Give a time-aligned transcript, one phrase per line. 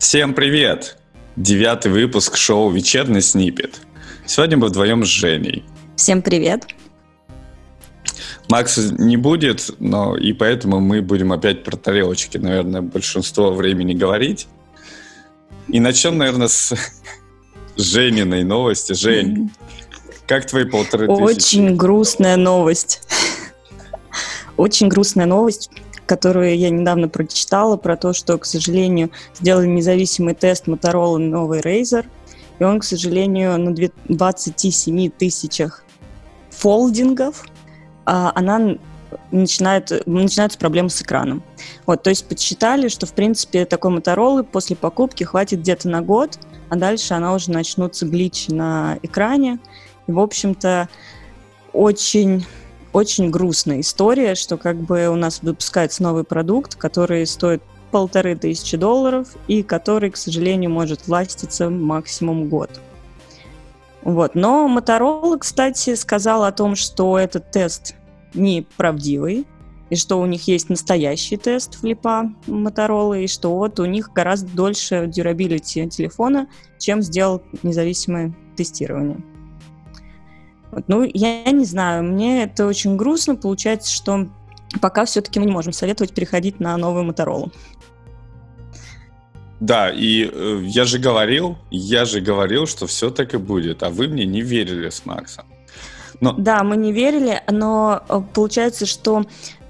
[0.00, 0.96] Всем привет!
[1.36, 3.82] Девятый выпуск шоу «Вечерний снипет».
[4.24, 5.62] Сегодня мы вдвоем с Женей.
[5.94, 6.66] Всем привет!
[8.48, 14.48] Макса не будет, но и поэтому мы будем опять про тарелочки, наверное, большинство времени говорить.
[15.68, 16.72] И начнем, наверное, с
[17.76, 18.94] Жениной новости.
[18.94, 19.50] Жень,
[20.26, 21.22] как твои полторы тысячи?
[21.22, 23.02] Очень грустная новость.
[24.56, 25.70] Очень грустная новость
[26.10, 32.04] которую я недавно прочитала, про то, что, к сожалению, сделали независимый тест Motorola новый Razer,
[32.58, 33.72] и он, к сожалению, на
[34.08, 35.84] 27 тысячах
[36.50, 37.46] фолдингов
[38.06, 38.76] а, она
[39.30, 41.44] начинает, начинаются проблемы с экраном.
[41.86, 46.40] Вот, то есть подсчитали, что, в принципе, такой Motorola после покупки хватит где-то на год,
[46.70, 49.60] а дальше она уже начнутся гличи на экране.
[50.08, 50.88] И, в общем-то,
[51.72, 52.44] очень
[52.92, 58.76] очень грустная история, что как бы у нас выпускается новый продукт, который стоит полторы тысячи
[58.76, 62.80] долларов и который, к сожалению, может властиться максимум год.
[64.02, 64.34] Вот.
[64.34, 67.94] Но Motorola, кстати, сказал о том, что этот тест
[68.34, 69.46] неправдивый,
[69.90, 74.48] и что у них есть настоящий тест флипа Motorola, и что вот у них гораздо
[74.54, 79.18] дольше дюрабилити телефона, чем сделал независимое тестирование.
[80.72, 83.36] Вот, ну, я не знаю, мне это очень грустно.
[83.36, 84.28] Получается, что
[84.80, 87.52] пока все-таки мы не можем советовать переходить на новую Моторолу.
[89.60, 93.90] Да, и э, я же говорил, я же говорил, что все так и будет, а
[93.90, 95.44] вы мне не верили с Максом.
[96.20, 96.32] Но...
[96.32, 99.24] Да, мы не верили, но э, получается, что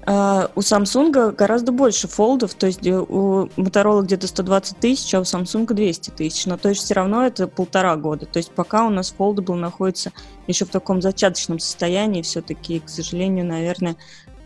[0.07, 5.19] Uh, у Samsung гораздо больше фолдов, то есть э, у Motorola где-то 120 тысяч, а
[5.19, 6.47] у Samsung 200 тысяч.
[6.47, 8.25] Но то есть все равно это полтора года.
[8.25, 10.11] То есть пока у нас Foldable находится
[10.47, 13.95] еще в таком зачаточном состоянии, все-таки, к сожалению, наверное,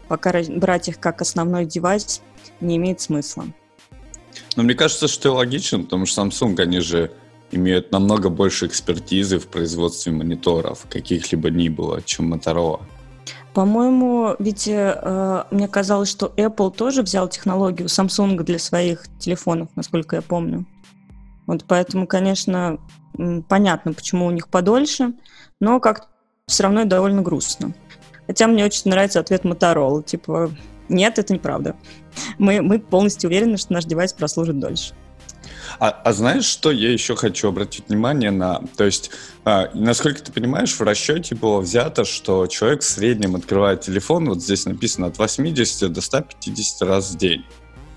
[0.09, 2.21] пока брать их как основной девайс
[2.59, 3.45] не имеет смысла.
[4.57, 7.11] Но мне кажется, что логично, потому что Samsung, они же
[7.51, 12.81] имеют намного больше экспертизы в производстве мониторов, каких-либо ни было, чем Motorola.
[13.55, 20.17] По-моему, ведь э, мне казалось, что Apple тоже взял технологию Samsung для своих телефонов, насколько
[20.17, 20.66] я помню.
[21.47, 22.79] Вот поэтому, конечно,
[23.47, 25.13] понятно, почему у них подольше,
[25.61, 26.09] но как
[26.47, 27.73] все равно довольно грустно.
[28.27, 30.51] Хотя мне очень нравится ответ Motorola, типа,
[30.89, 31.77] нет, это неправда.
[32.38, 34.94] Мы, мы полностью уверены, что наш девайс прослужит дольше.
[35.80, 38.62] А, а знаешь, что я еще хочу обратить внимание на...
[38.78, 39.12] То есть,
[39.44, 44.41] а, насколько ты понимаешь, в расчете было взято, что человек в среднем открывает телефон, вот
[44.41, 47.46] здесь написано от 80 до 150 раз в день.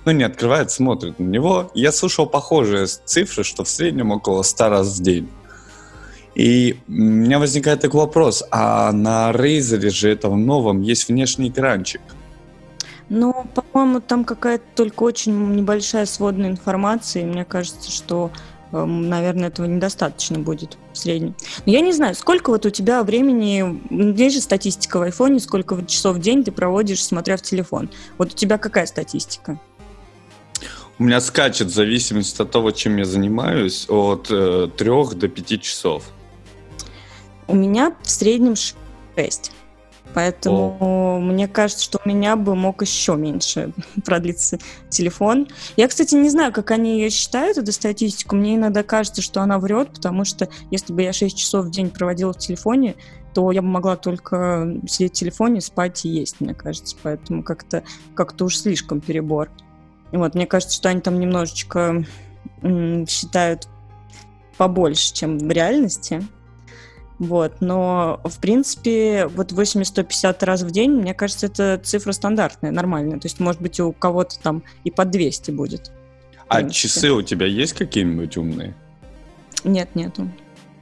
[0.04, 1.70] Ну, не открывает, смотрит на него.
[1.74, 5.28] Я слышал похожие цифры, что в среднем около 100 раз в день.
[6.34, 12.00] И у меня возникает такой вопрос, а на Razer же этом новом есть внешний экранчик.
[13.08, 18.30] Ну, по-моему, там какая-то только очень небольшая сводная информация, и мне кажется, что,
[18.72, 21.34] эм, наверное, этого недостаточно будет в среднем.
[21.64, 23.80] Но я не знаю, сколько вот у тебя времени,
[24.20, 27.88] есть же статистика в айфоне, сколько часов в день ты проводишь, смотря в телефон.
[28.18, 29.58] Вот у тебя какая статистика?
[30.98, 35.62] У меня скачет в зависимости от того, чем я занимаюсь, от э, 3 до 5
[35.62, 36.04] часов.
[37.46, 39.52] У меня в среднем 6.
[40.14, 41.18] Поэтому О.
[41.20, 43.72] мне кажется, что у меня бы мог еще меньше
[44.04, 44.58] продлиться
[44.88, 45.48] телефон.
[45.76, 48.36] Я, кстати, не знаю, как они ее считают, эту статистику.
[48.36, 51.90] Мне иногда кажется, что она врет, потому что если бы я 6 часов в день
[51.90, 52.96] проводила в телефоне,
[53.34, 56.96] то я бы могла только сидеть в телефоне, спать и есть, мне кажется.
[57.02, 57.82] Поэтому как-то
[58.14, 59.50] как уж слишком перебор.
[60.10, 62.04] И вот, мне кажется, что они там немножечко
[62.62, 63.68] м- считают
[64.56, 66.26] побольше, чем в реальности.
[67.18, 73.18] Вот, но, в принципе, вот 80-150 раз в день, мне кажется, это цифра стандартная, нормальная.
[73.18, 75.90] То есть, может быть, у кого-то там и по 200 будет.
[76.46, 78.74] А часы у тебя есть какие-нибудь умные?
[79.64, 80.30] Нет, нету.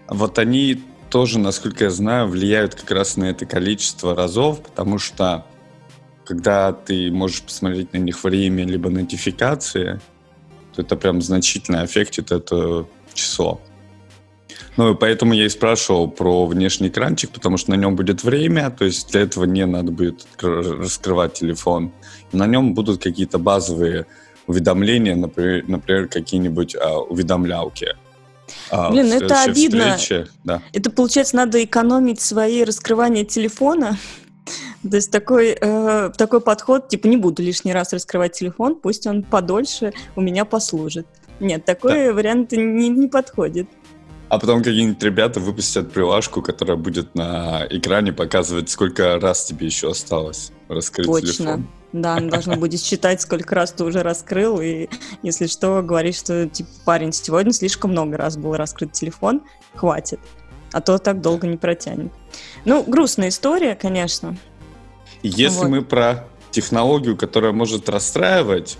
[0.08, 5.46] Вот они тоже, насколько я знаю, влияют как раз на это количество разов, потому что
[6.24, 10.00] когда ты можешь посмотреть на них время либо нотификации,
[10.74, 13.60] то это прям значительно аффектит это число.
[14.76, 18.70] Ну, и поэтому я и спрашивал про внешний экранчик, потому что на нем будет время,
[18.70, 21.92] то есть для этого не надо будет раскрывать телефон.
[22.32, 24.06] На нем будут какие-то базовые
[24.46, 27.96] уведомления, например, например какие-нибудь а, уведомлялки.
[28.70, 29.96] А, Блин, это обидно.
[29.96, 30.62] Встрече, да.
[30.72, 33.98] Это, получается, надо экономить свои раскрывания телефона.
[34.88, 39.24] То есть такой, э, такой подход, типа, не буду лишний раз раскрывать телефон, пусть он
[39.24, 41.06] подольше у меня послужит.
[41.40, 42.12] Нет, такой да.
[42.12, 43.68] вариант не, не подходит.
[44.28, 49.90] А потом какие-нибудь ребята выпустят прилажку, которая будет на экране показывать, сколько раз тебе еще
[49.90, 51.32] осталось раскрыть Точно.
[51.32, 51.68] телефон.
[51.92, 54.88] Да, она должна будет считать, сколько раз ты уже раскрыл, и
[55.22, 59.42] если что, говорить, что, типа, парень, сегодня слишком много раз был раскрыт телефон,
[59.74, 60.18] хватит,
[60.72, 62.12] а то так долго не протянет.
[62.64, 64.36] Ну, грустная история, конечно.
[65.22, 65.68] Если вот.
[65.68, 68.76] мы про технологию, которая может расстраивать,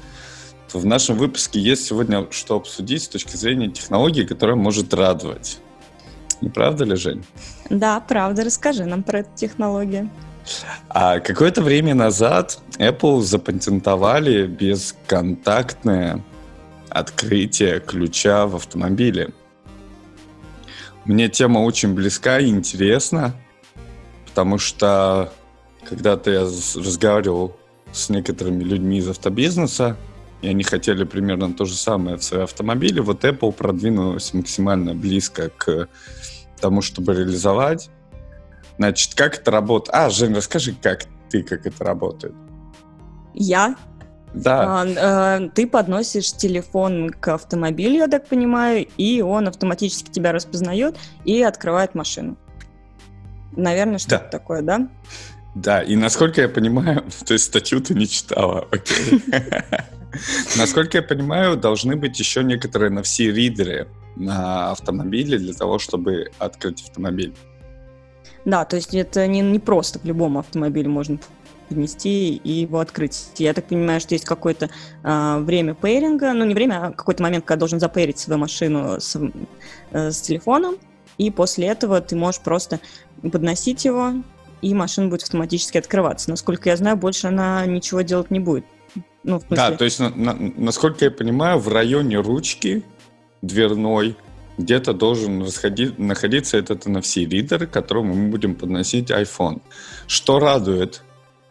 [0.73, 5.59] в нашем выпуске есть сегодня что обсудить с точки зрения технологии, которая может радовать.
[6.41, 7.25] Не правда ли, Жень?
[7.71, 8.45] Да, правда.
[8.45, 10.11] Расскажи нам про эту технологию.
[10.89, 16.23] А какое-то время назад Apple запатентовали бесконтактное
[16.89, 19.31] открытие ключа в автомобиле.
[21.05, 23.35] Мне тема очень близка и интересна,
[24.27, 25.33] потому что
[25.85, 27.57] когда-то я разговаривал
[27.93, 29.97] с некоторыми людьми из автобизнеса,
[30.43, 33.01] и они хотели примерно то же самое в свои автомобили.
[33.01, 35.89] Вот Apple продвинулась максимально близко к
[36.61, 37.91] тому, чтобы реализовать.
[38.79, 39.95] Значит, как это работает?
[39.95, 42.35] А, Жень, расскажи, как ты, как это работает.
[43.35, 43.77] Я?
[44.35, 44.83] Да.
[44.83, 50.97] А, э, ты подносишь телефон к автомобилю, я так понимаю, и он автоматически тебя распознает
[51.25, 52.37] и открывает машину.
[53.53, 54.29] Наверное, что-то да.
[54.29, 54.89] такое, да?
[55.55, 59.23] Да, и насколько я понимаю, то есть статью ты не читала, окей.
[60.57, 67.35] Насколько я понимаю, должны быть еще некоторые NFC-ридеры на автомобиле для того, чтобы открыть автомобиль.
[68.45, 71.19] Да, то есть это не, не просто к любому автомобилю можно
[71.69, 73.29] поднести и его открыть.
[73.39, 74.71] Я так понимаю, что есть какое-то
[75.03, 79.19] э, время пейринга, ну не время, а какой-то момент, когда должен запейрить свою машину с,
[79.91, 80.77] э, с телефоном,
[81.19, 82.81] и после этого ты можешь просто
[83.21, 84.13] подносить его,
[84.63, 86.31] и машина будет автоматически открываться.
[86.31, 88.65] Насколько я знаю, больше она ничего делать не будет.
[89.27, 89.57] Ну, в смысле...
[89.57, 92.85] Да, то есть, на, на, насколько я понимаю, в районе ручки
[93.43, 94.17] дверной
[94.57, 99.61] где-то должен расходить, находиться этот NFC-ридер, к которому мы будем подносить iPhone.
[100.07, 101.03] Что радует,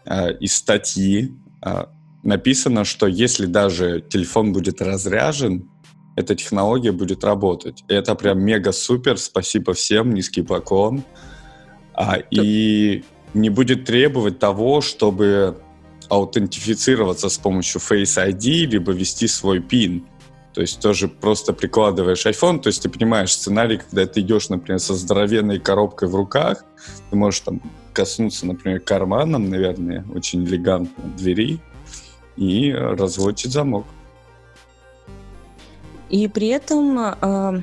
[0.06, 1.86] э, из статьи э,
[2.24, 5.69] написано, что если даже телефон будет разряжен,
[6.16, 7.83] эта технология будет работать.
[7.89, 11.04] И это прям мега-супер, спасибо всем, низкий поклон.
[11.94, 15.57] А, и не будет требовать того, чтобы
[16.10, 20.04] аутентифицироваться с помощью Face ID, либо ввести свой PIN.
[20.54, 24.80] То есть тоже просто прикладываешь iPhone, то есть ты понимаешь сценарий, когда ты идешь, например,
[24.80, 26.63] со здоровенной коробкой в руках,
[27.10, 27.62] ты можешь там
[27.92, 31.60] коснуться, например, карманом, наверное, очень элегантно двери
[32.38, 33.86] и разводить замок.
[36.10, 37.62] И при этом, э,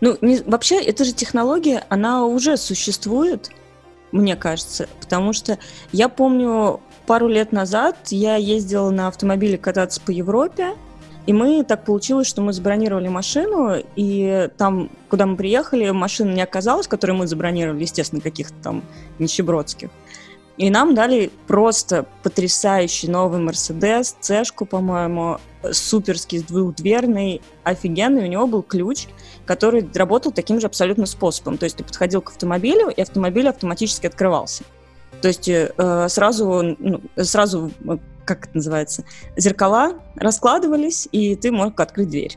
[0.00, 3.50] ну, не, вообще, эта же технология, она уже существует,
[4.10, 5.58] мне кажется, потому что
[5.92, 10.74] я помню пару лет назад я ездила на автомобиле кататься по Европе,
[11.26, 16.42] и мы так получилось, что мы забронировали машину, и там, куда мы приехали, машина не
[16.42, 18.82] оказалась, которую мы забронировали, естественно, каких-то там
[19.18, 19.90] нищебродских.
[20.58, 25.38] И нам дали просто потрясающий новый Мерседес, цешку, по-моему,
[25.70, 28.24] суперский, двухдверный, офигенный.
[28.24, 29.06] У него был ключ,
[29.46, 31.56] который работал таким же абсолютно способом.
[31.56, 34.64] То есть ты подходил к автомобилю, и автомобиль автоматически открывался.
[35.22, 39.04] То есть э, сразу, ну, сразу, э, как это называется,
[39.36, 42.36] зеркала раскладывались, и ты мог открыть дверь.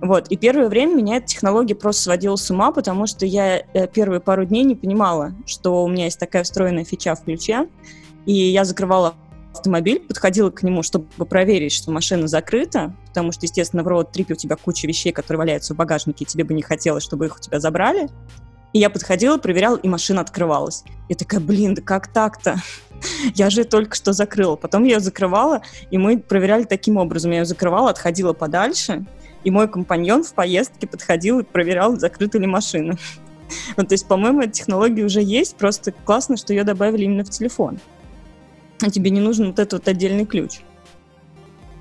[0.00, 0.28] Вот.
[0.28, 4.20] И первое время меня эта технология просто сводила с ума, потому что я э, первые
[4.20, 7.68] пару дней не понимала, что у меня есть такая встроенная фича в ключе,
[8.24, 9.14] и я закрывала
[9.52, 14.36] автомобиль, подходила к нему, чтобы проверить, что машина закрыта, потому что, естественно, в роуд-трипе у
[14.36, 17.40] тебя куча вещей, которые валяются в багажнике, и тебе бы не хотелось, чтобы их у
[17.40, 18.08] тебя забрали.
[18.74, 20.82] И я подходила, проверяла, и машина открывалась.
[21.08, 22.56] Я такая, блин, да как так-то?
[23.34, 24.56] Я же только что закрыла.
[24.56, 27.30] Потом я ее закрывала, и мы проверяли таким образом.
[27.30, 29.04] Я ее закрывала, отходила подальше,
[29.44, 32.96] и мой компаньон в поездке подходил и проверял, закрыта ли машина.
[33.76, 37.30] Вот, то есть, по-моему, эта технология уже есть, просто классно, что ее добавили именно в
[37.30, 37.78] телефон.
[38.80, 40.60] А тебе не нужен вот этот вот отдельный ключ.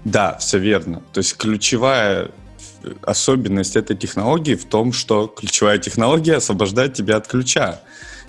[0.04, 1.02] Да, все верно.
[1.12, 2.32] То есть ключевая
[3.02, 7.82] особенность этой технологии в том, что ключевая технология освобождает тебя от ключа.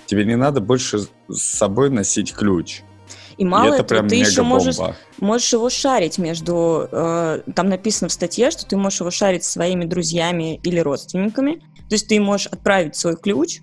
[0.05, 2.81] Тебе не надо больше с собой носить ключ.
[3.37, 4.77] И мало и это этого, ты еще можешь,
[5.19, 6.87] можешь его шарить между...
[6.91, 11.55] Э, там написано в статье, что ты можешь его шарить со своими друзьями или родственниками.
[11.89, 13.59] То есть ты можешь отправить свой ключ,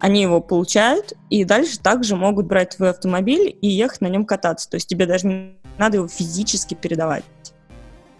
[0.00, 4.68] они его получают, и дальше также могут брать твой автомобиль и ехать на нем кататься.
[4.68, 7.24] То есть тебе даже не надо его физически передавать.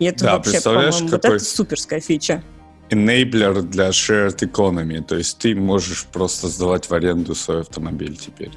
[0.00, 2.42] И это да, вообще, по-моему, вот это суперская фича.
[2.88, 5.04] Enabler для shared economy.
[5.04, 8.50] То есть ты можешь просто сдавать в аренду свой автомобиль теперь.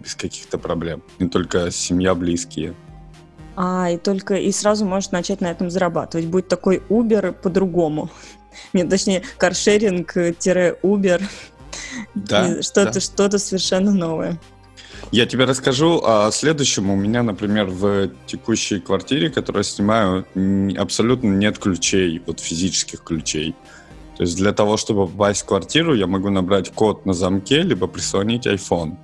[0.00, 1.02] Без каких-то проблем.
[1.20, 2.74] Не только семья, близкие.
[3.54, 6.26] А, и только и сразу можешь начать на этом зарабатывать.
[6.26, 8.10] Будет такой Uber по-другому.
[8.72, 11.22] Нет, точнее, каршеринг-Uber.
[12.14, 13.00] Да, что-то, да.
[13.00, 14.40] что-то совершенно новое.
[15.10, 16.90] Я тебе расскажу о следующем.
[16.90, 20.26] У меня, например, в текущей квартире, которую я снимаю,
[20.78, 23.54] абсолютно нет ключей, вот физических ключей.
[24.16, 27.86] То есть для того, чтобы попасть в квартиру, я могу набрать код на замке, либо
[27.86, 28.96] прислонить iPhone.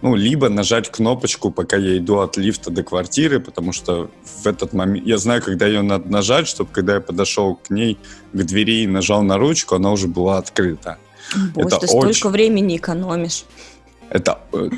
[0.00, 4.10] Ну, либо нажать кнопочку, пока я иду от лифта до квартиры, потому что
[4.42, 5.04] в этот момент...
[5.06, 7.98] Я знаю, когда ее надо нажать, чтобы когда я подошел к ней,
[8.32, 10.98] к двери и нажал на ручку, она уже была открыта.
[11.54, 12.14] Боже, это ты очень...
[12.14, 13.44] столько времени экономишь.
[14.10, 14.68] Это э,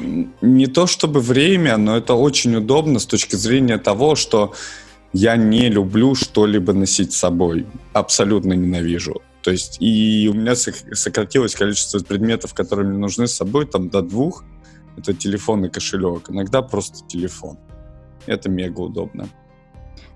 [0.40, 4.54] не то чтобы время, но это очень удобно с точки зрения того, что
[5.12, 7.66] я не люблю что-либо носить с собой.
[7.92, 9.22] Абсолютно ненавижу.
[9.42, 14.02] То есть и у меня сократилось количество предметов, которые мне нужны с собой, там до
[14.02, 14.44] двух.
[14.96, 16.30] Это телефон и кошелек.
[16.30, 17.58] Иногда просто телефон.
[18.26, 19.28] Это мега удобно.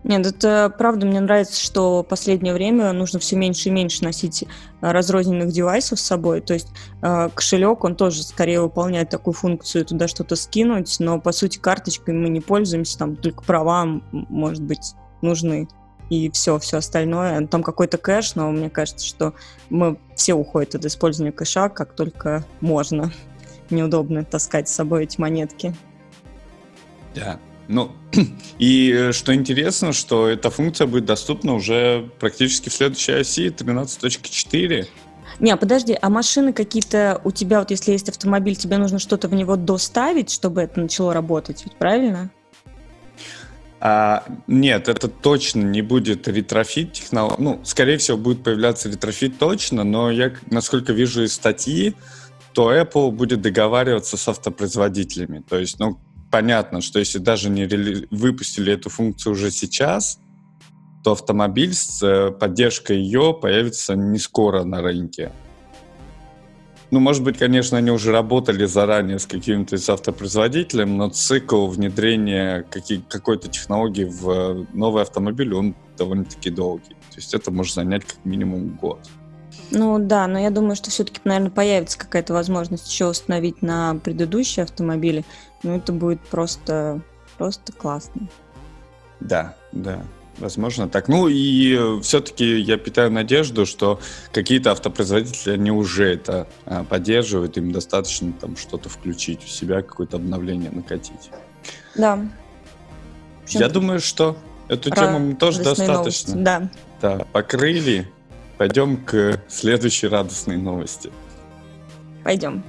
[0.04, 4.42] Нет, это правда, мне нравится, что в последнее время нужно все меньше и меньше носить
[4.42, 4.46] э,
[4.80, 6.42] разрозненных девайсов с собой.
[6.42, 6.68] То есть
[7.00, 12.12] э, кошелек, он тоже скорее выполняет такую функцию, туда что-то скинуть, но по сути карточкой
[12.12, 15.68] мы не пользуемся, там только права, может быть, нужны
[16.10, 17.46] и все, все остальное.
[17.46, 19.32] Там какой-то кэш, но мне кажется, что
[19.70, 23.10] мы все уходят от использования кэша, как только можно.
[23.70, 25.74] Неудобно таскать с собой эти монетки.
[27.14, 27.92] Да, ну,
[28.58, 34.86] и э, что интересно, что эта функция будет доступна уже практически в следующей оси 13.4.
[35.40, 39.34] Не, подожди, а машины какие-то у тебя, вот если есть автомобиль, тебе нужно что-то в
[39.34, 42.30] него доставить, чтобы это начало работать, ведь правильно?
[43.80, 47.42] А, нет, это точно не будет retrofit технология.
[47.42, 51.94] Ну, скорее всего, будет появляться retrofit точно, но я, насколько вижу из статьи,
[52.54, 55.42] то Apple будет договариваться с автопроизводителями.
[55.46, 55.98] То есть, ну,
[56.34, 58.08] понятно, что если даже не рели...
[58.10, 60.18] выпустили эту функцию уже сейчас,
[61.04, 65.30] то автомобиль с э, поддержкой ее появится не скоро на рынке.
[66.90, 72.66] Ну, может быть, конечно, они уже работали заранее с каким-то из автопроизводителем, но цикл внедрения
[73.08, 76.96] какой-то технологии в э, новый автомобиль, он довольно-таки долгий.
[77.10, 78.98] То есть это может занять как минимум год.
[79.70, 84.64] Ну да, но я думаю, что все-таки, наверное, появится какая-то возможность еще установить на предыдущие
[84.64, 85.24] автомобили.
[85.64, 87.00] Ну, это будет просто,
[87.38, 88.28] просто классно.
[89.18, 90.04] Да, да.
[90.38, 91.08] Возможно так.
[91.08, 94.00] Ну и все-таки я питаю надежду, что
[94.32, 100.16] какие-то автопроизводители, они уже это а, поддерживают, им достаточно там что-то включить в себя, какое-то
[100.16, 101.30] обновление накатить.
[101.94, 102.18] Да.
[103.48, 104.36] Я думаю, что
[104.68, 105.94] эту Про тему мы тоже достаточно.
[105.94, 106.70] Новости, да.
[107.00, 108.10] Да, покрыли.
[108.58, 111.12] Пойдем к следующей радостной новости.
[112.22, 112.64] Пойдем.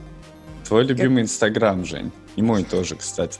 [0.68, 2.12] Твой любимый Инстаграм, Жень.
[2.36, 3.39] И мой тоже, кстати.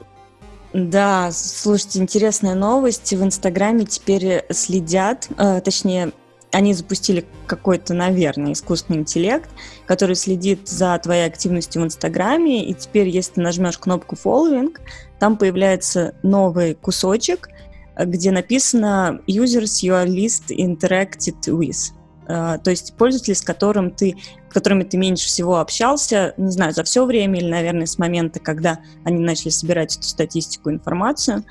[0.74, 3.14] Да, слушайте, интересная новость.
[3.14, 6.12] В Инстаграме теперь следят, э, точнее,
[6.52, 9.50] они запустили какой-то, наверное, искусственный интеллект,
[9.86, 14.78] который следит за твоей активностью в Инстаграме, и теперь, если ты нажмешь кнопку following,
[15.20, 17.50] там появляется новый кусочек,
[17.98, 21.94] где написано users you are least interacted with.
[22.28, 24.16] Uh, то есть пользователи, с которым ты
[24.56, 28.80] которыми ты меньше всего общался, не знаю, за все время или, наверное, с момента, когда
[29.04, 31.44] они начали собирать эту статистику, информацию.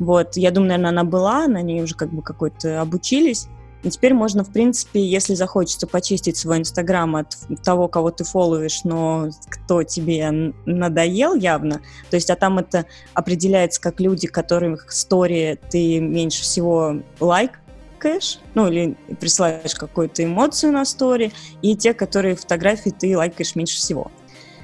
[0.00, 3.46] Вот, я думаю, наверное, она была, на ней уже как бы какой-то обучились.
[3.84, 8.82] И теперь можно, в принципе, если захочется почистить свой Инстаграм от того, кого ты фолловишь,
[8.82, 11.80] но кто тебе надоел явно,
[12.10, 17.60] то есть, а там это определяется как люди, которых стори ты меньше всего лайк
[17.98, 23.76] лайкаешь, ну или присылаешь какую-то эмоцию на стори, и те, которые фотографии ты лайкаешь меньше
[23.76, 24.10] всего.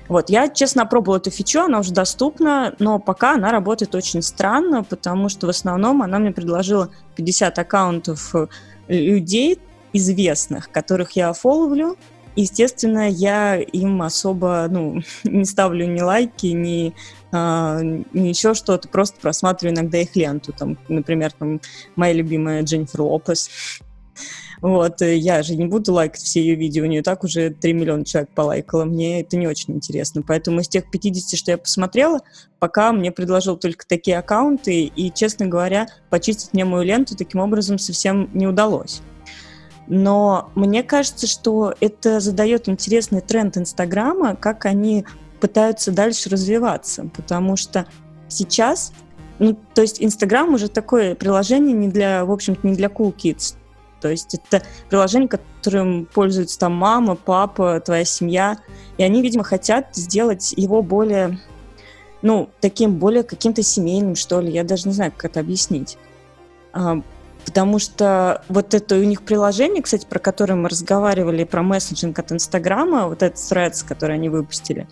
[0.07, 4.85] Вот, я, честно, пробовала эту фичу, она уже доступна, но пока она работает очень странно,
[4.85, 8.47] потому что в основном она мне предложила 50 аккаунтов э,
[8.89, 9.59] людей
[9.95, 11.97] известных, которых я фолловлю,
[12.37, 16.95] Естественно, я им особо ну, не ставлю ни лайки, ни,
[17.33, 17.81] а,
[18.13, 20.53] еще что-то, просто просматриваю иногда их ленту.
[20.53, 21.61] Там, например, там,
[21.97, 23.51] моя любимая Дженнифер Лопес.
[24.61, 27.75] Вот, э, я же не буду лайкать все ее видео, у нее так уже 3
[27.75, 30.23] миллиона человек полайкало, мне это не очень интересно.
[30.27, 32.21] Поэтому из тех 50, что я посмотрела,
[32.61, 37.79] пока мне предложил только такие аккаунты, и, честно говоря, почистить мне мою ленту таким образом
[37.79, 39.03] совсем не удалось.
[39.87, 45.05] Но мне кажется, что это задает интересный тренд Инстаграма, как они
[45.41, 47.87] пытаются дальше развиваться, потому что
[48.29, 48.93] сейчас,
[49.39, 53.57] ну, то есть Инстаграм уже такое приложение не для, в общем-то, не для cool kids.
[54.01, 58.59] То есть это приложение, которым пользуются там мама, папа, твоя семья,
[58.97, 61.39] и они, видимо, хотят сделать его более,
[62.23, 65.99] ну, таким более каким-то семейным, что ли, я даже не знаю, как это объяснить.
[67.45, 72.33] Потому что вот это у них приложение, кстати, про которое мы разговаривали, про месседжинг от
[72.33, 74.89] Инстаграма, вот этот Threads, который они выпустили,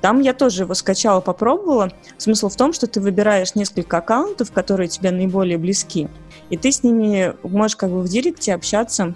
[0.00, 1.92] Там я тоже его скачала, попробовала.
[2.16, 6.08] Смысл в том, что ты выбираешь несколько аккаунтов, которые тебе наиболее близки,
[6.48, 9.14] и ты с ними можешь как бы в директе общаться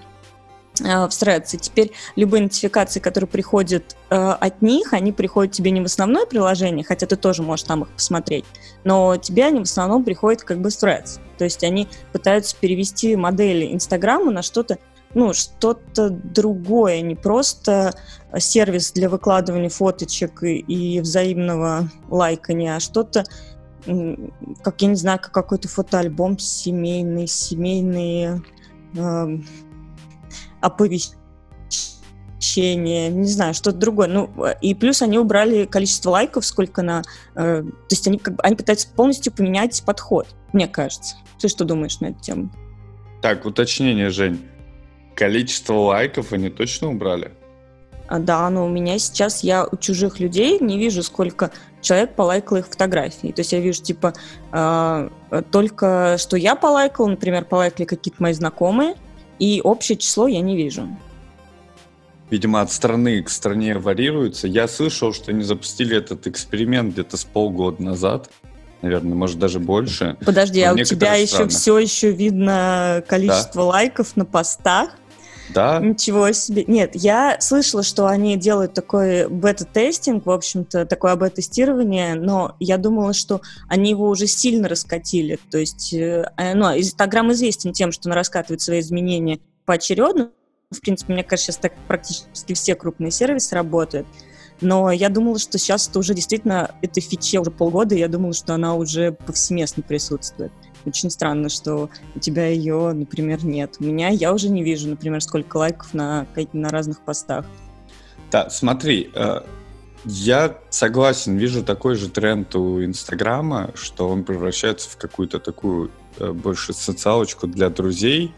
[0.81, 1.54] в Threads.
[1.54, 6.26] И теперь любые нотификации, которые приходят э, от них, они приходят тебе не в основное
[6.26, 8.45] приложение, хотя ты тоже можешь там их посмотреть,
[8.83, 11.21] но тебе они в основном приходят как бы с Threads.
[11.38, 14.78] То есть они пытаются перевести модели Инстаграма на что-то
[15.14, 17.95] ну, что-то другое, не просто
[18.37, 23.25] сервис для выкладывания фоточек и, и взаимного лайкания, а что-то,
[23.85, 28.43] как я не знаю, как какой-то фотоальбом семейный, семейные
[28.97, 29.38] э,
[30.64, 34.09] оповещения, не знаю, что-то другое.
[34.09, 34.30] Ну,
[34.61, 37.02] и плюс они убрали количество лайков, сколько на...
[37.35, 41.16] Э, то есть они, как бы, они пытаются полностью поменять подход, мне кажется.
[41.38, 42.50] Ты что думаешь на эту тему?
[43.23, 44.47] Так, уточнение, Жень.
[45.14, 47.33] Количество лайков они точно убрали?
[48.06, 52.59] А, да, но у меня сейчас я у чужих людей не вижу, сколько человек полайкал
[52.59, 53.33] их фотографии.
[53.33, 54.12] То есть я вижу, типа,
[54.52, 55.09] э,
[55.50, 58.94] только что я полайкал, например, полайкали какие-то мои знакомые,
[59.38, 60.88] и общее число я не вижу.
[62.31, 64.49] Видимо, от страны к стране варьируется.
[64.49, 68.31] Я слышал, что они запустили этот эксперимент где-то с полгода назад.
[68.83, 70.17] Наверное, может, даже больше.
[70.25, 71.50] Подожди, а у тебя еще странно.
[71.50, 73.69] все еще видно количество да?
[73.69, 74.91] лайков на постах?
[75.51, 75.79] Да.
[75.79, 76.65] Ничего себе.
[76.67, 83.13] Нет, я слышала, что они делают такой бета-тестинг, в общем-то, такое бета-тестирование, но я думала,
[83.13, 85.39] что они его уже сильно раскатили.
[85.51, 90.31] То есть, э, э, ну, Инстаграм известен тем, что он раскатывает свои изменения поочередно.
[90.71, 94.07] В принципе, мне кажется, сейчас так практически все крупные сервисы работают.
[94.61, 98.32] Но я думала, что сейчас это уже действительно, этой фиче уже полгода, и я думала,
[98.32, 100.52] что она уже повсеместно присутствует.
[100.87, 103.76] Очень странно, что у тебя ее, например, нет.
[103.80, 107.46] У меня я уже не вижу, например, сколько лайков на, на разных постах.
[108.30, 109.40] Да, смотри, э,
[110.04, 116.32] я согласен, вижу такой же тренд у Инстаграма, что он превращается в какую-то такую э,
[116.32, 118.34] больше социалочку для друзей,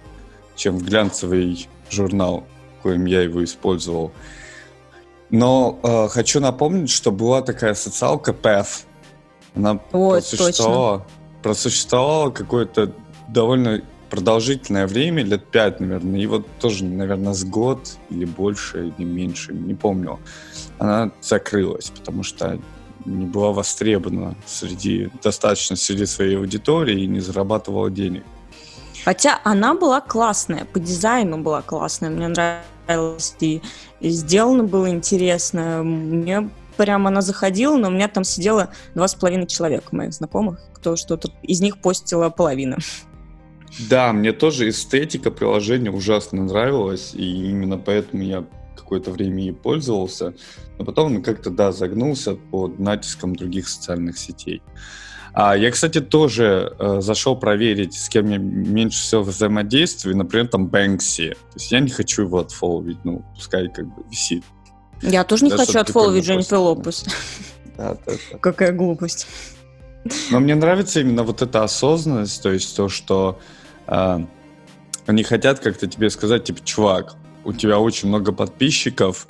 [0.54, 2.46] чем в глянцевый журнал,
[2.82, 4.12] коим я его использовал.
[5.30, 8.85] Но э, хочу напомнить, что была такая социалка Path.
[9.55, 10.98] Она Ой, просуществовала.
[10.98, 12.92] Точно просуществовала какое-то
[13.29, 19.05] довольно продолжительное время, лет пять, наверное, и вот тоже, наверное, с год или больше, или
[19.05, 20.18] меньше, не помню,
[20.79, 22.59] она закрылась, потому что
[23.05, 28.24] не была востребована среди, достаточно среди своей аудитории и не зарабатывала денег.
[29.05, 32.66] Хотя она была классная, по дизайну была классная, мне нравилось,
[33.40, 33.62] и,
[34.01, 39.14] и сделано было интересно, мне прям она заходила, но у меня там сидело два с
[39.14, 42.79] половиной человека моих знакомых, кто что-то из них постила половина.
[43.90, 48.44] Да, мне тоже эстетика приложения ужасно нравилась, и именно поэтому я
[48.87, 50.35] какое-то время и пользовался,
[50.79, 54.62] но потом он как-то, да, загнулся под натиском других социальных сетей.
[55.35, 60.68] А я, кстати, тоже э, зашел проверить, с кем я меньше всего взаимодействую, например, там
[60.68, 61.31] Бэнкси.
[61.31, 64.44] То есть я не хочу его отфоловить, ну, пускай как бы висит.
[65.03, 67.05] Я тоже не да, хочу отфоловить Дженнифер Лопес.
[67.77, 68.38] Да, да, да.
[68.40, 69.27] Какая глупость.
[70.31, 73.38] Но мне нравится именно вот эта осознанность, то есть то, что
[73.88, 74.18] э,
[75.07, 79.28] они хотят как-то тебе сказать, типа, чувак, у тебя очень много подписчиков,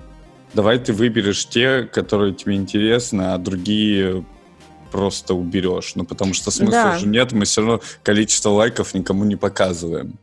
[0.54, 4.24] давай ты выберешь те, которые тебе интересны, а другие
[4.90, 5.92] просто уберешь.
[5.94, 6.98] Ну, потому что смысла да.
[6.98, 10.14] же нет, мы все равно количество лайков никому не показываем.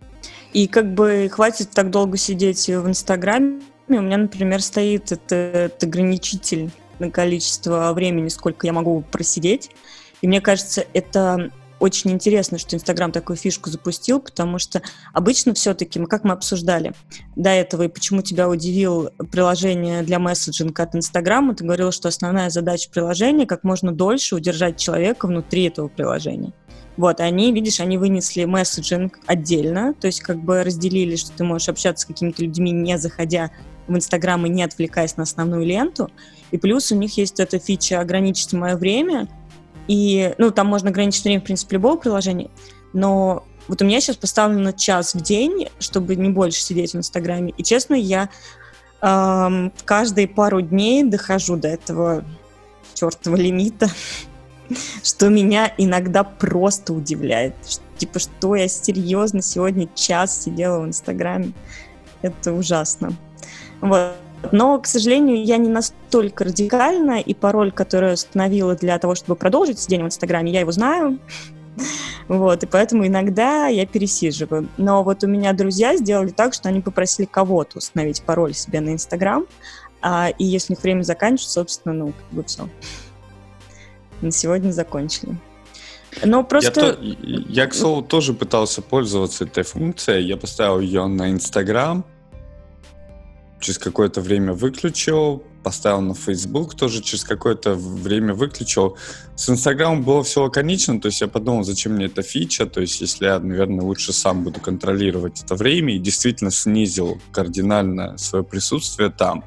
[0.54, 6.72] И как бы хватит так долго сидеть в Инстаграме, у меня, например, стоит этот ограничитель
[6.98, 9.70] на количество времени, сколько я могу просидеть.
[10.22, 11.52] И мне кажется, это
[11.84, 16.94] очень интересно, что Инстаграм такую фишку запустил, потому что обычно все-таки, мы как мы обсуждали
[17.36, 22.50] до этого, и почему тебя удивил приложение для месседжинга от Инстаграма, ты говорил, что основная
[22.50, 26.54] задача приложения как можно дольше удержать человека внутри этого приложения.
[26.96, 31.68] Вот, они, видишь, они вынесли месседжинг отдельно, то есть как бы разделили, что ты можешь
[31.68, 33.52] общаться с какими-то людьми, не заходя
[33.88, 36.10] в Инстаграм и не отвлекаясь на основную ленту.
[36.52, 39.28] И плюс у них есть эта фича «ограничить мое время»,
[39.88, 42.50] и, ну, там можно ограничить время, в принципе, любого приложения,
[42.94, 47.54] но вот у меня сейчас поставлено час в день, чтобы не больше сидеть в Инстаграме.
[47.58, 48.30] И, честно, я
[49.02, 52.26] эм, каждые пару дней дохожу до этого
[52.94, 53.90] чертова лимита,
[55.04, 57.56] что меня иногда просто удивляет.
[57.98, 61.54] Типа, что я серьезно сегодня час сидела в Инстаграме.
[62.22, 63.14] Это ужасно.
[63.80, 64.16] Вот.
[64.52, 69.36] Но, к сожалению, я не настолько радикальна, и пароль, который я установила для того, чтобы
[69.36, 71.20] продолжить сидение в Инстаграме, я его знаю.
[72.28, 74.70] Вот, и поэтому иногда я пересиживаю.
[74.78, 78.94] Но вот у меня друзья сделали так, что они попросили кого-то установить пароль себе на
[78.94, 79.46] Инстаграм,
[80.02, 82.70] А, и если у них время заканчивается, собственно, ну, как бы все.
[84.22, 85.38] На сегодня закончили.
[86.24, 86.82] Но просто...
[86.82, 90.26] Я, то, я, к слову, тоже пытался пользоваться этой функцией.
[90.26, 92.06] Я поставил ее на Инстаграм,
[93.64, 98.98] через какое-то время выключил, поставил на Facebook, тоже через какое-то время выключил.
[99.36, 103.02] С Инстаграмом было все лаконично, то есть я подумал, зачем мне эта фича, то есть
[103.02, 109.10] если я, наверное, лучше сам буду контролировать это время и действительно снизил кардинально свое присутствие
[109.10, 109.44] там.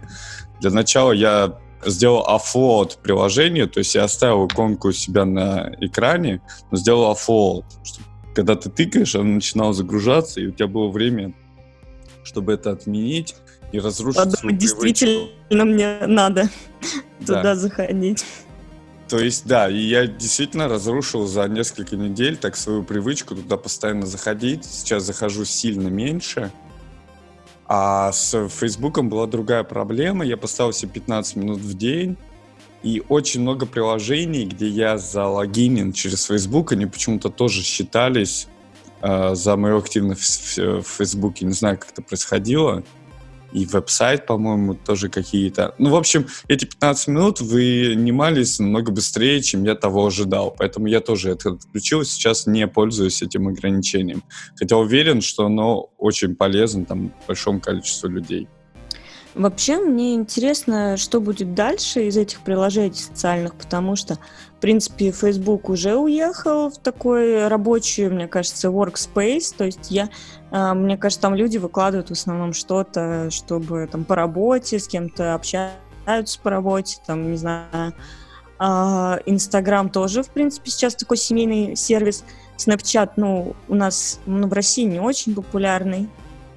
[0.60, 6.40] Для начала я сделал офлоад приложения, то есть я оставил иконку у себя на экране,
[6.70, 11.32] но сделал офлоад, чтобы когда ты тыкаешь, оно начинало загружаться, и у тебя было время,
[12.22, 13.34] чтобы это отменить
[13.72, 15.66] и разрушить Подумать, свою действительно привычку.
[15.66, 16.50] мне надо
[17.20, 17.36] да.
[17.36, 18.24] туда заходить.
[19.08, 24.04] То есть, да, и я действительно разрушил за несколько недель так свою привычку туда постоянно
[24.04, 24.64] заходить.
[24.64, 26.50] Сейчас захожу сильно меньше.
[27.68, 30.24] А с Фейсбуком была другая проблема.
[30.24, 32.16] Я поставил себе 15 минут в день.
[32.82, 38.48] И очень много приложений, где я залогинен через Facebook, они почему-то тоже считались
[39.02, 41.46] э, за мою активность в, в Фейсбуке.
[41.46, 42.84] Не знаю, как это происходило
[43.52, 45.74] и веб-сайт, по-моему, тоже какие-то.
[45.78, 50.54] Ну, в общем, эти 15 минут вынимались намного быстрее, чем я того ожидал.
[50.56, 54.22] Поэтому я тоже это отключил, сейчас не пользуюсь этим ограничением.
[54.56, 58.48] Хотя уверен, что оно очень полезно там большому количеству людей.
[59.36, 65.68] Вообще, мне интересно, что будет дальше из этих приложений социальных, потому что, в принципе, Facebook
[65.68, 70.08] уже уехал в такой рабочий, мне кажется, workspace, то есть я,
[70.50, 75.34] а, мне кажется, там люди выкладывают в основном что-то, чтобы там по работе с кем-то
[75.34, 77.92] общаются по работе, там, не знаю,
[78.58, 82.24] Инстаграм тоже, в принципе, сейчас такой семейный сервис.
[82.56, 86.08] Snapchat, ну, у нас ну, в России не очень популярный.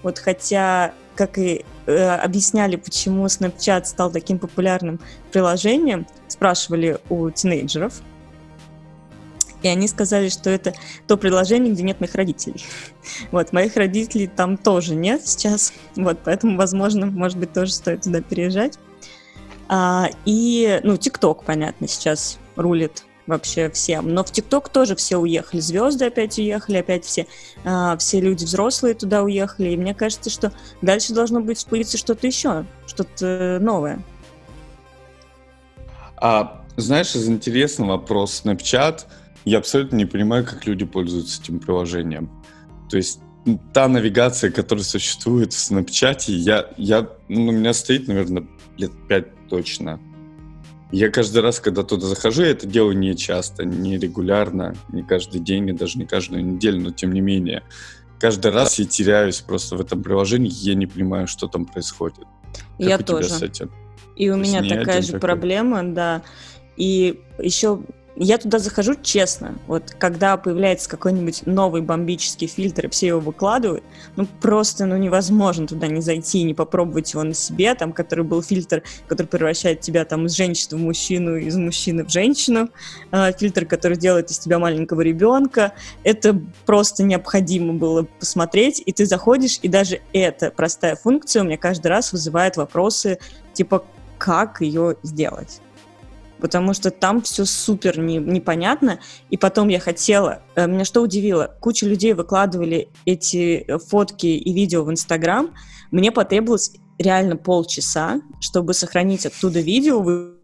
[0.01, 4.99] Вот хотя как и э, объясняли, почему Snapchat стал таким популярным
[5.31, 8.01] приложением, спрашивали у тинейджеров.
[9.61, 10.73] И они сказали, что это
[11.07, 12.63] то приложение, где нет моих родителей.
[13.31, 15.73] Вот, моих родителей там тоже нет сейчас.
[15.95, 18.77] Вот, поэтому, возможно, может быть, тоже стоит туда переезжать.
[19.67, 24.13] А, и, ну, ТикТок, понятно, сейчас рулит вообще всем.
[24.13, 27.27] Но в ТикТок тоже все уехали, звезды опять уехали, опять все,
[27.63, 29.69] э, все люди взрослые туда уехали.
[29.69, 34.03] И мне кажется, что дальше должно быть вспылиться что-то еще, что-то новое.
[36.17, 39.05] А знаешь, из интересного вопрос Snapchat,
[39.45, 42.29] я абсолютно не понимаю, как люди пользуются этим приложением.
[42.89, 43.19] То есть
[43.73, 49.27] та навигация, которая существует в Snapchat, я, я, ну, у меня стоит, наверное, лет пять
[49.47, 49.99] точно.
[50.91, 55.39] Я каждый раз, когда туда захожу, я это делаю не часто, не регулярно, не каждый
[55.39, 57.63] день и даже не каждую неделю, но тем не менее.
[58.19, 62.25] Каждый раз я теряюсь просто в этом приложении, я не понимаю, что там происходит.
[62.77, 63.29] Как я тоже.
[63.29, 63.71] с этим?
[64.15, 65.19] И у То меня такая же такой?
[65.21, 66.23] проблема, да.
[66.75, 67.81] И еще
[68.25, 69.57] я туда захожу честно.
[69.65, 73.83] Вот когда появляется какой-нибудь новый бомбический фильтр, и все его выкладывают,
[74.17, 78.43] ну просто ну невозможно туда не зайти, не попробовать его на себе, там, который был
[78.43, 82.69] фильтр, который превращает тебя там из женщины в мужчину, из мужчины в женщину,
[83.11, 85.71] э, фильтр, который делает из тебя маленького ребенка.
[86.03, 91.57] Это просто необходимо было посмотреть, и ты заходишь, и даже эта простая функция у меня
[91.57, 93.17] каждый раз вызывает вопросы,
[93.53, 93.85] типа,
[94.17, 95.61] как ее сделать
[96.39, 98.99] потому что там все супер не, непонятно.
[99.29, 104.53] И потом я хотела, э, меня что удивило, куча людей выкладывали эти э, фотки и
[104.53, 105.53] видео в Инстаграм.
[105.91, 110.01] Мне потребовалось реально полчаса, чтобы сохранить оттуда видео,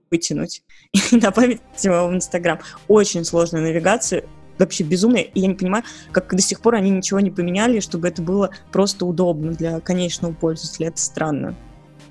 [0.10, 0.64] вытянуть
[1.12, 2.60] и добавить его в Инстаграм.
[2.88, 4.24] Очень сложная навигация,
[4.58, 8.08] вообще безумная, и я не понимаю, как до сих пор они ничего не поменяли, чтобы
[8.08, 10.88] это было просто удобно для конечного пользователя.
[10.88, 11.56] Это странно.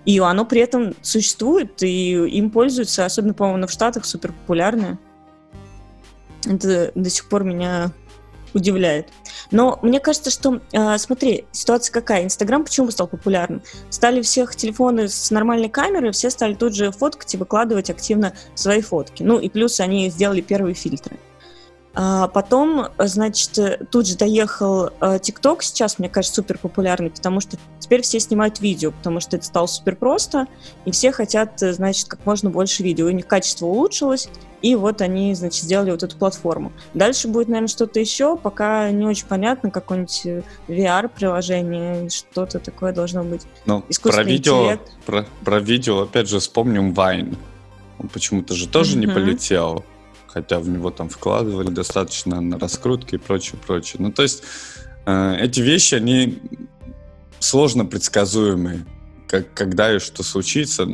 [0.05, 4.99] И оно при этом существует, и им пользуются, особенно, по-моему, в Штатах супер популярное.
[6.45, 7.91] Это до сих пор меня
[8.53, 9.09] удивляет.
[9.51, 12.25] Но мне кажется, что, э, смотри, ситуация какая?
[12.25, 13.63] Инстаграм почему стал популярным?
[13.91, 18.81] Стали всех телефоны с нормальной камерой, все стали тут же фоткать и выкладывать активно свои
[18.81, 19.23] фотки.
[19.23, 21.17] Ну и плюс они сделали первые фильтры.
[21.17, 21.34] А
[21.95, 28.03] потом, значит, тут же доехал э, ТикТок сейчас, мне кажется, супер популярный, потому что теперь
[28.03, 30.47] все снимают видео, потому что это стало супер просто,
[30.85, 33.07] и все хотят, э, значит, как можно больше видео.
[33.07, 34.29] У них качество улучшилось,
[34.61, 36.73] и вот они, значит, сделали вот эту платформу.
[36.95, 43.23] Дальше будет, наверное, что-то еще, пока не очень понятно, какое-нибудь э, VR-приложение, что-то такое должно
[43.23, 43.43] быть.
[43.67, 47.37] Ну, про видео, про, про видео, опять же, вспомним Vine.
[48.01, 49.01] Он почему-то же тоже mm-hmm.
[49.01, 49.85] не полетел
[50.35, 54.03] хотя в него там вкладывали достаточно на раскрутки и прочее, прочее.
[54.03, 54.43] Ну, то есть
[55.07, 56.41] э, эти вещи, они
[57.39, 58.85] сложно предсказуемые.
[59.29, 60.87] как, когда и что случится.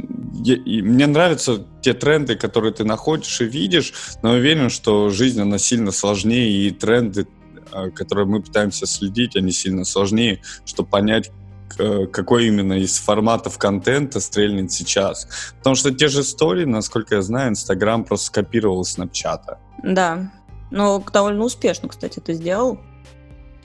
[0.44, 5.58] И мне нравятся те тренды, которые ты находишь и видишь, но уверен, что жизнь, она
[5.58, 7.26] сильно сложнее, и тренды,
[7.72, 11.30] э, которые мы пытаемся следить, они сильно сложнее, чтобы понять,
[11.76, 15.28] какой именно из форматов контента стрельнет сейчас.
[15.58, 19.58] Потому что те же истории, насколько я знаю, Инстаграм просто скопировал Снапчата.
[19.82, 20.30] Да,
[20.70, 22.78] но довольно успешно, кстати, это сделал.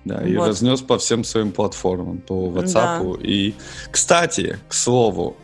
[0.05, 0.47] Да, и вот.
[0.47, 3.17] разнес по всем своим платформам, по WhatsApp.
[3.17, 3.23] Да.
[3.23, 3.55] И,
[3.89, 5.35] кстати, к слову,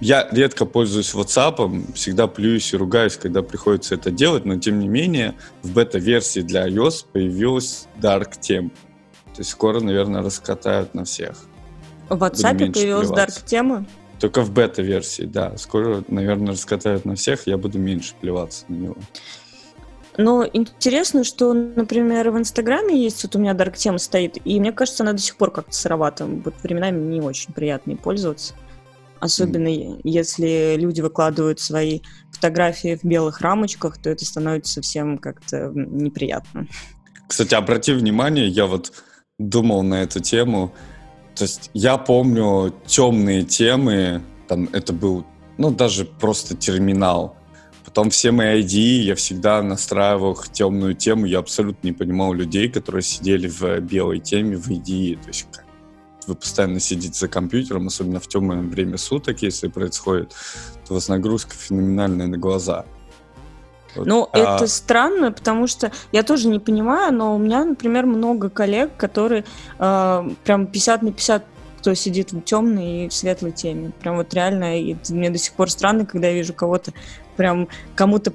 [0.00, 4.88] я редко пользуюсь WhatsApp, всегда плююсь и ругаюсь, когда приходится это делать, но тем не
[4.88, 8.70] менее в бета-версии для iOS появилась Dark Theme.
[9.26, 11.36] То есть скоро, наверное, раскатают на всех.
[12.16, 13.86] В WhatsApp появилась Dark тема?
[14.20, 15.56] Только в бета-версии, да.
[15.56, 18.96] Скоро, наверное, раскатают на всех, я буду меньше плеваться на него.
[20.18, 24.70] Но интересно, что, например, в Инстаграме есть, вот у меня Dark тема стоит, и мне
[24.70, 26.26] кажется, она до сих пор как-то сыровата.
[26.26, 28.54] Вот временами не очень приятно пользоваться.
[29.20, 30.00] Особенно mm.
[30.04, 36.66] если люди выкладывают свои фотографии в белых рамочках, то это становится совсем как-то неприятно.
[37.28, 38.92] Кстати, обрати внимание, я вот
[39.38, 40.74] думал на эту тему.
[41.34, 45.24] То есть я помню темные темы, там это был,
[45.58, 47.36] ну, даже просто терминал
[47.92, 51.26] Потом все мои ID я всегда настраивал темную тему.
[51.26, 55.16] Я абсолютно не понимал людей, которые сидели в белой теме в ID.
[55.20, 55.46] То есть
[56.26, 60.30] вы постоянно сидите за компьютером, особенно в темное время суток, если происходит,
[60.86, 62.86] то у вас нагрузка феноменальная на глаза.
[63.96, 64.38] Ну, а...
[64.38, 69.44] это странно, потому что я тоже не понимаю, но у меня, например, много коллег, которые
[69.78, 71.44] э, прям 50 на 50
[71.82, 73.90] кто сидит в темной и в светлой теме.
[74.00, 76.92] Прям вот реально, и мне до сих пор странно, когда я вижу кого-то,
[77.36, 78.30] прям кому-то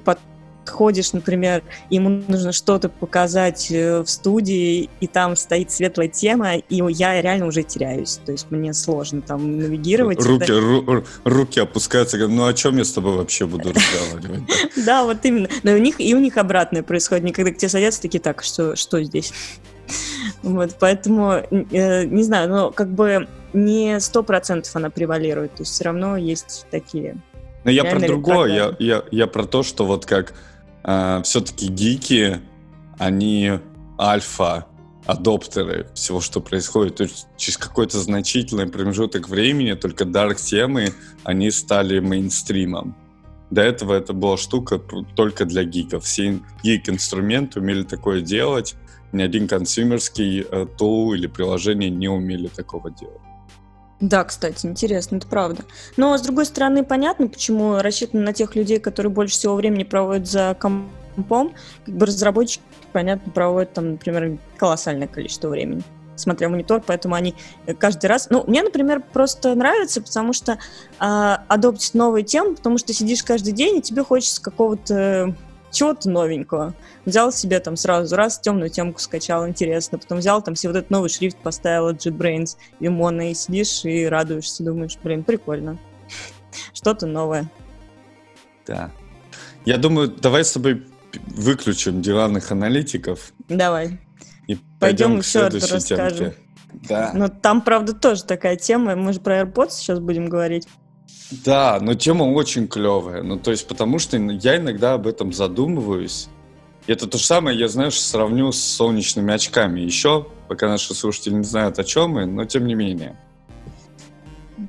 [0.68, 6.82] подходишь, например, ему нужно что-то показать э, в студии, и там стоит светлая тема, и
[6.92, 8.20] я реально уже теряюсь.
[8.26, 10.22] То есть мне сложно там навигировать.
[10.22, 14.42] Руки, ру, руки опускаются, ну о чем я с тобой вообще буду разговаривать?
[14.84, 15.48] Да, вот именно.
[15.62, 17.24] Но у них и у них обратное происходит.
[17.24, 19.32] Они когда к тебе садятся, такие, так, что, что здесь?
[20.42, 25.72] Вот, поэтому, э, не знаю, но как бы не сто процентов она превалирует, то есть
[25.72, 27.16] все равно есть такие.
[27.64, 30.34] Но я про другое, я, я, я про то, что вот как
[30.84, 32.40] э, все-таки гики,
[32.98, 33.60] они
[33.98, 34.66] альфа
[35.06, 36.96] адоптеры всего, что происходит.
[36.96, 40.92] То есть через какой-то значительный промежуток времени только дарк темы
[41.24, 42.94] они стали мейнстримом.
[43.50, 44.78] До этого это была штука
[45.16, 46.04] только для гиков.
[46.04, 48.76] Все гик-инструменты умели такое делать.
[49.12, 53.22] Ни один консюмерский э, тул или приложение не умели такого делать.
[54.00, 55.64] Да, кстати, интересно, это правда.
[55.96, 60.28] Но, с другой стороны, понятно, почему рассчитано на тех людей, которые больше всего времени проводят
[60.28, 61.52] за компом.
[61.84, 65.82] Как бы разработчики, понятно, проводят там, например, колоссальное количество времени
[66.18, 67.34] смотря монитор, поэтому они
[67.78, 68.28] каждый раз...
[68.28, 70.58] Ну, мне, например, просто нравится, потому что
[70.98, 75.34] э, адоптить новые темы, потому что сидишь каждый день, и тебе хочется какого-то
[75.70, 76.74] чего-то новенького.
[77.04, 79.98] Взял себе там сразу раз темную темку скачал, интересно.
[79.98, 84.64] Потом взял там себе вот этот новый шрифт, поставил JetBrains, Вимона, и сидишь и радуешься,
[84.64, 85.78] думаешь, блин, прикольно.
[86.72, 87.50] Что-то новое.
[88.66, 88.90] Да.
[89.64, 90.86] Я думаю, давай с тобой
[91.26, 93.32] выключим диванных аналитиков.
[93.48, 93.98] Давай.
[94.46, 96.16] И пойдем, пойдем еще расскажем.
[96.16, 96.36] Темке.
[96.88, 97.12] Да.
[97.14, 98.94] Но там, правда, тоже такая тема.
[98.96, 100.68] Мы же про AirPods сейчас будем говорить.
[101.30, 103.22] Да, но тема очень клевая.
[103.22, 106.28] Ну, то есть, потому что я иногда об этом задумываюсь.
[106.86, 109.80] И это то же самое, я, знаешь, сравню с солнечными очками.
[109.80, 113.18] Еще, пока наши слушатели не знают, о чем мы, но тем не менее.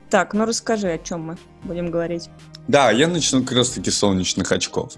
[0.10, 2.30] Так, ну расскажи, о чем мы будем говорить.
[2.68, 4.94] Да, я начну как раз-таки солнечных очков.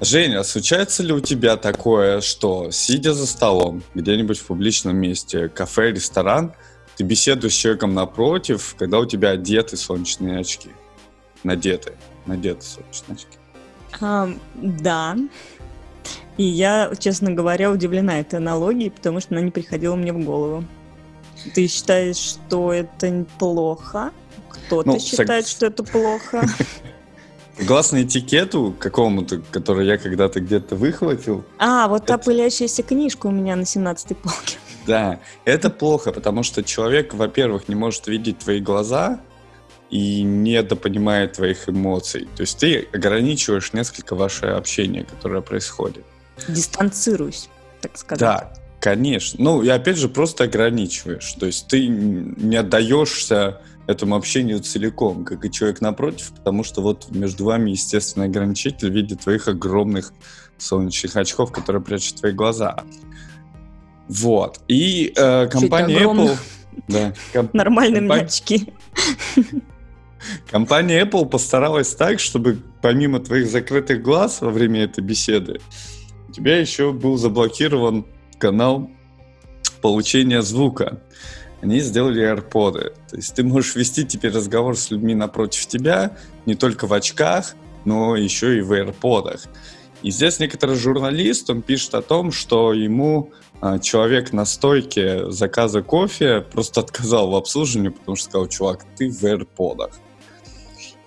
[0.00, 5.92] Женя, случается ли у тебя такое, что, сидя за столом где-нибудь в публичном месте, кафе,
[5.92, 6.54] ресторан,
[7.02, 10.70] ты беседуешь с человеком напротив, когда у тебя одеты солнечные очки.
[11.42, 11.94] Надеты.
[12.26, 13.38] Надеты солнечные очки.
[14.00, 15.16] Um, да.
[16.36, 20.64] И я, честно говоря, удивлена этой аналогией, потому что она не приходила мне в голову.
[21.54, 24.12] Ты считаешь, что это плохо?
[24.48, 25.56] Кто-то ну, считает, сог...
[25.56, 26.46] что это плохо?
[27.58, 31.44] Согласно этикету какому-то, который я когда-то где-то выхватил.
[31.58, 34.56] А, вот та пылящаяся книжка у меня на 17-й полке.
[34.86, 39.20] Да, это плохо, потому что человек, во-первых, не может видеть твои глаза
[39.90, 42.28] и недопонимает твоих эмоций.
[42.34, 46.04] То есть ты ограничиваешь несколько ваше общение, которое происходит.
[46.48, 47.48] Дистанцируюсь,
[47.80, 48.20] так сказать.
[48.20, 49.42] Да, конечно.
[49.42, 51.32] Ну, и опять же, просто ограничиваешь.
[51.34, 57.10] То есть ты не отдаешься этому общению целиком, как и человек напротив, потому что вот
[57.10, 60.12] между вами естественный ограничитель в виде твоих огромных
[60.56, 62.84] солнечных очков, которые прячут твои глаза.
[64.08, 64.60] Вот.
[64.68, 66.36] И э, компания Apple...
[66.88, 67.54] Да, комп...
[67.54, 68.24] Нормальные компания...
[68.24, 68.72] очки.
[70.50, 75.60] Компания Apple постаралась так, чтобы помимо твоих закрытых глаз во время этой беседы,
[76.28, 78.06] у тебя еще был заблокирован
[78.38, 78.88] канал
[79.80, 81.02] получения звука.
[81.60, 82.94] Они сделали AirPods.
[83.10, 87.54] То есть ты можешь вести теперь разговор с людьми напротив тебя не только в очках,
[87.84, 89.48] но еще и в AirPods.
[90.02, 95.82] И здесь некоторый журналист, он пишет о том, что ему а, человек на стойке заказа
[95.82, 99.92] кофе просто отказал в обслуживании, потому что сказал, чувак, ты в AirPods.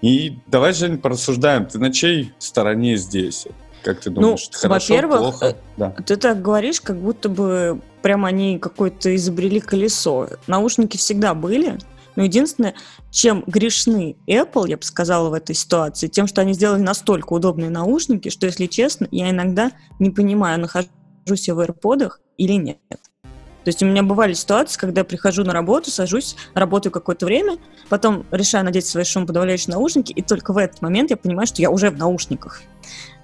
[0.01, 3.47] И давай, Жень, порассуждаем, ты на чьей стороне здесь?
[3.83, 5.45] Как ты думаешь, ну, хорошо, во-первых, плохо?
[5.45, 5.89] э, Да.
[6.05, 10.29] Ты так говоришь, как будто бы прям они какое-то изобрели колесо.
[10.47, 11.77] Наушники всегда были,
[12.15, 12.75] но единственное,
[13.11, 17.69] чем грешны Apple, я бы сказала, в этой ситуации, тем, что они сделали настолько удобные
[17.69, 22.79] наушники, что, если честно, я иногда не понимаю, нахожусь я в AirPods или нет.
[22.89, 27.57] То есть у меня бывали ситуации, когда я прихожу на работу, сажусь, работаю какое-то время,
[27.89, 31.71] потом решаю надеть свои шумоподавляющие наушники, и только в этот момент я понимаю, что я
[31.71, 32.61] уже в наушниках.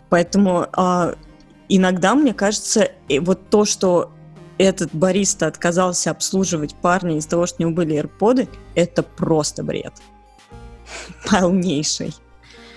[0.10, 1.14] Поэтому а,
[1.70, 4.12] иногда, мне кажется, и вот то, что
[4.62, 9.94] этот бариста отказался обслуживать парня из-за того, что у него были AirPods, это просто бред.
[11.30, 12.14] Полнейший.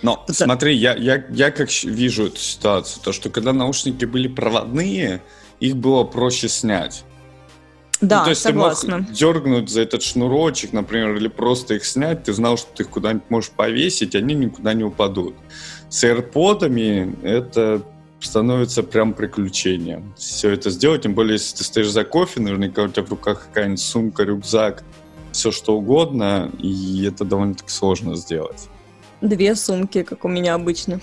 [0.02, 4.28] Но Потому- смотри, я, я, я как вижу эту ситуацию, то, что когда наушники были
[4.28, 5.22] проводные,
[5.60, 7.04] их было проще снять.
[8.00, 8.96] Да, ну, то есть согласна.
[8.96, 12.82] ты мог дергнуть за этот шнурочек, например, или просто их снять, ты знал, что ты
[12.82, 15.36] их куда-нибудь можешь повесить, они никуда не упадут.
[15.88, 17.82] С AirPod'ами это
[18.26, 20.14] становится прям приключением.
[20.16, 23.46] Все это сделать, тем более, если ты стоишь за кофе, наверняка у тебя в руках
[23.46, 24.82] какая-нибудь сумка, рюкзак,
[25.32, 28.68] все что угодно, и это довольно-таки сложно сделать.
[29.20, 31.00] Две сумки, как у меня обычно.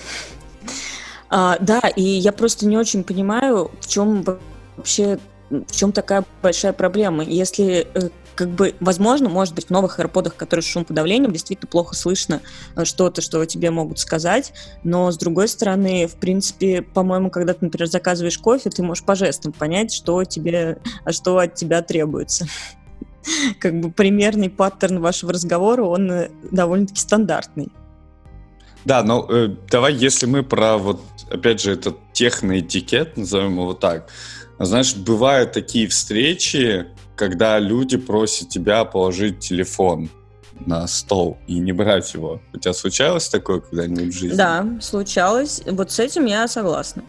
[1.29, 5.17] А, да, и я просто не очень понимаю, в чем вообще,
[5.49, 7.23] в чем такая большая проблема.
[7.23, 11.95] Если э, как бы, возможно, может быть, в новых AirPods, которые с шумоподавлением, действительно плохо
[11.95, 12.41] слышно
[12.75, 17.65] э, что-то, что тебе могут сказать, но, с другой стороны, в принципе, по-моему, когда ты,
[17.65, 22.47] например, заказываешь кофе, ты можешь по жестам понять, что тебе, что от тебя требуется.
[23.59, 27.71] Как бы примерный паттерн вашего разговора, он э, довольно-таки стандартный.
[28.85, 34.09] Да, но э, давай, если мы про вот, опять же, этот техноэтикет, назовем его так,
[34.59, 40.09] знаешь, бывают такие встречи, когда люди просят тебя положить телефон
[40.65, 42.41] на стол и не брать его.
[42.53, 44.35] У тебя случалось такое когда-нибудь в жизни?
[44.35, 45.61] Да, случалось.
[45.65, 47.03] Вот с этим я согласна.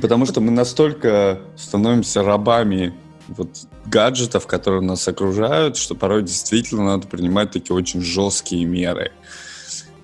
[0.00, 2.94] Потому что мы настолько становимся рабами
[3.28, 3.48] вот
[3.86, 9.12] гаджетов, которые нас окружают, что порой действительно надо принимать такие очень жесткие меры.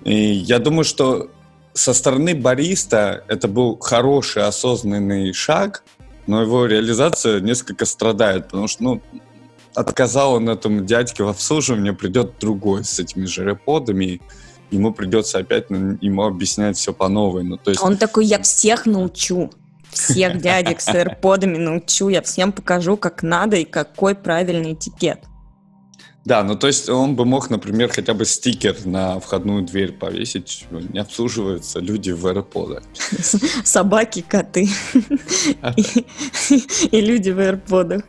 [0.03, 1.29] И я думаю, что
[1.73, 5.83] со стороны бариста это был хороший осознанный шаг,
[6.27, 9.01] но его реализация несколько страдает, потому что, ну,
[9.75, 14.21] отказал он этому дядьке в обслуживании, придет другой с этими же реподами,
[14.71, 17.43] ему придется опять ему объяснять все по новой.
[17.43, 19.51] Ну, то есть, Он такой, я всех научу.
[19.91, 25.19] Всех дядек с AirPod'ами научу, я всем покажу, как надо и какой правильный этикет.
[26.25, 30.65] Да, ну то есть он бы мог, например, хотя бы стикер на входную дверь повесить,
[30.71, 32.83] не обслуживаются люди в AirPods.
[33.65, 34.69] Собаки, коты
[36.91, 38.03] и, люди в AirPod'ах.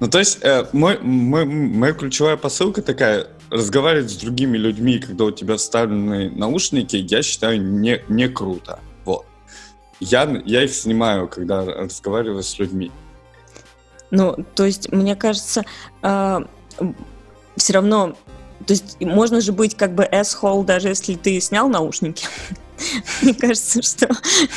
[0.00, 5.56] Ну то есть э, моя ключевая посылка такая, разговаривать с другими людьми, когда у тебя
[5.56, 8.80] вставлены наушники, я считаю не, не круто.
[9.04, 9.26] Вот.
[10.00, 12.90] Я, я их снимаю, когда разговариваю с людьми.
[14.10, 15.64] Ну, то есть, мне кажется,
[17.56, 18.14] все равно,
[18.66, 22.26] то есть, можно же быть как бы asshole, даже если ты снял наушники.
[23.22, 24.08] Мне кажется, что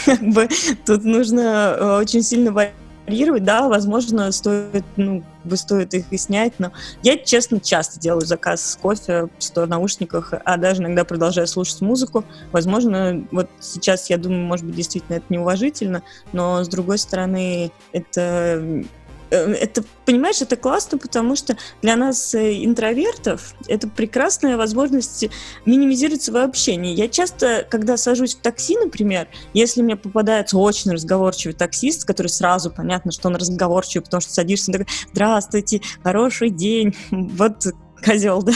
[0.05, 0.47] как бы
[0.85, 3.43] тут нужно э, очень сильно варьировать.
[3.43, 6.71] Да, возможно, стоит, ну, стоит их и снять, но
[7.03, 11.81] я, честно, часто делаю заказ с кофе, стоя в наушниках, а даже иногда продолжаю слушать
[11.81, 12.25] музыку.
[12.51, 16.01] Возможно, вот сейчас, я думаю, может быть, действительно это неуважительно,
[16.33, 18.83] но, с другой стороны, это
[19.29, 25.25] это, понимаешь, это классно, потому что для нас, э, интровертов, это прекрасная возможность
[25.65, 26.93] минимизировать свое общение.
[26.93, 32.71] Я часто, когда сажусь в такси, например, если мне попадается очень разговорчивый таксист, который сразу
[32.71, 37.65] понятно, что он разговорчивый, потому что садишься и такой, здравствуйте, хороший день, вот
[38.05, 38.53] козел, да,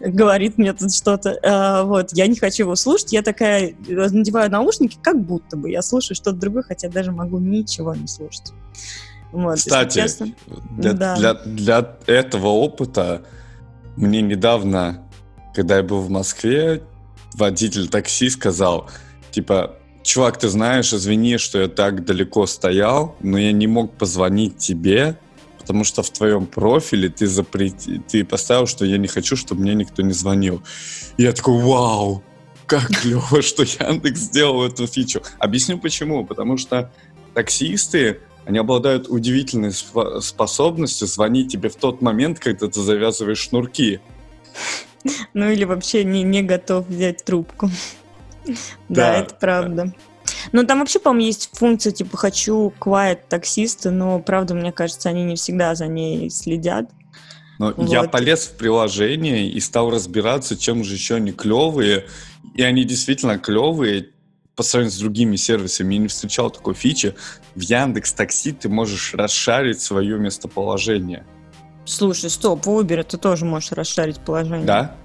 [0.00, 1.38] говорит мне тут что-то.
[1.42, 5.70] А, Вот, я не хочу его слушать, я такая э, надеваю наушники, как будто бы
[5.70, 8.52] я слушаю что-то другое, хотя даже могу ничего не слушать.
[9.32, 10.28] Вот, Кстати, честно.
[10.70, 11.16] для, Да.
[11.16, 13.22] для, для этого опыта
[13.96, 15.02] мне недавно,
[15.54, 16.82] когда я был в Москве,
[17.34, 18.90] водитель такси сказал,
[19.30, 24.58] типа, чувак, ты знаешь, извини, что я так далеко стоял, но я не мог позвонить
[24.58, 25.16] тебе,
[25.62, 28.02] потому что в твоем профиле ты, запрети...
[28.06, 30.62] ты поставил, что я не хочу, чтобы мне никто не звонил.
[31.16, 32.22] И я такой, вау,
[32.66, 35.22] как клево, что Яндекс сделал эту фичу.
[35.38, 36.24] Объясню почему.
[36.26, 36.92] Потому что
[37.34, 44.00] таксисты, они обладают удивительной способностью звонить тебе в тот момент, когда ты завязываешь шнурки.
[45.34, 47.70] Ну или вообще не, не готов взять трубку.
[48.88, 49.94] Да, это правда.
[50.50, 55.22] Ну, там вообще, по-моему, есть функция, типа, хочу quiet таксиста, но, правда, мне кажется, они
[55.24, 56.90] не всегда за ней следят.
[57.58, 57.88] Но вот.
[57.88, 62.06] я полез в приложение и стал разбираться, чем же еще они клевые.
[62.54, 64.08] И они действительно клевые
[64.56, 65.94] по сравнению с другими сервисами.
[65.94, 67.14] Я не встречал такой фичи.
[67.54, 71.24] В Яндекс Такси ты можешь расшарить свое местоположение.
[71.84, 74.66] Слушай, стоп, в Uber ты тоже можешь расшарить положение.
[74.66, 74.96] Да?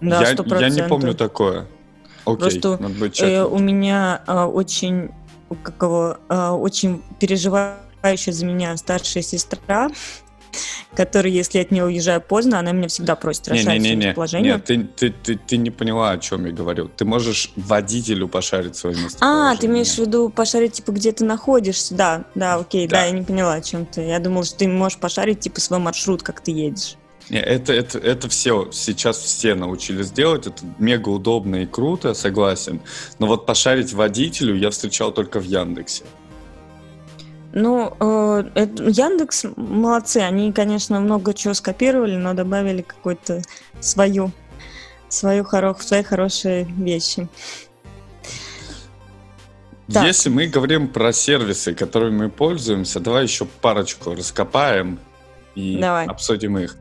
[0.00, 1.66] Да, я, я не помню такое.
[2.24, 5.10] Окей, Просто надо э, у меня э, очень,
[5.62, 9.90] как его, э, очень переживающая за меня старшая сестра,
[10.94, 14.54] которая, если от нее уезжаю поздно, она меня всегда просит расшарить не, не, не, положение.
[14.54, 16.88] Нет, ты, ты, ты, ты не поняла, о чем я говорю.
[16.88, 19.18] Ты можешь водителю пошарить свое место.
[19.20, 21.94] А, ты имеешь в виду пошарить, типа, где ты находишься?
[21.94, 24.02] Да, да, окей, да, да я не поняла, о чем ты.
[24.02, 26.96] Я думала, что ты можешь пошарить, типа, свой маршрут, как ты едешь.
[27.30, 32.80] Это, это, это все, сейчас все научились делать, это мега удобно и круто, согласен.
[33.18, 36.04] Но вот пошарить водителю я встречал только в Яндексе.
[37.54, 43.42] Ну, э, это, Яндекс молодцы, они, конечно, много чего скопировали, но добавили какую-то
[43.80, 44.32] свою,
[45.08, 47.28] свою хоро, свои хорошие вещи.
[49.92, 50.04] Так.
[50.04, 54.98] Если мы говорим про сервисы, которыми мы пользуемся, давай еще парочку раскопаем
[55.54, 56.06] и давай.
[56.06, 56.76] обсудим их.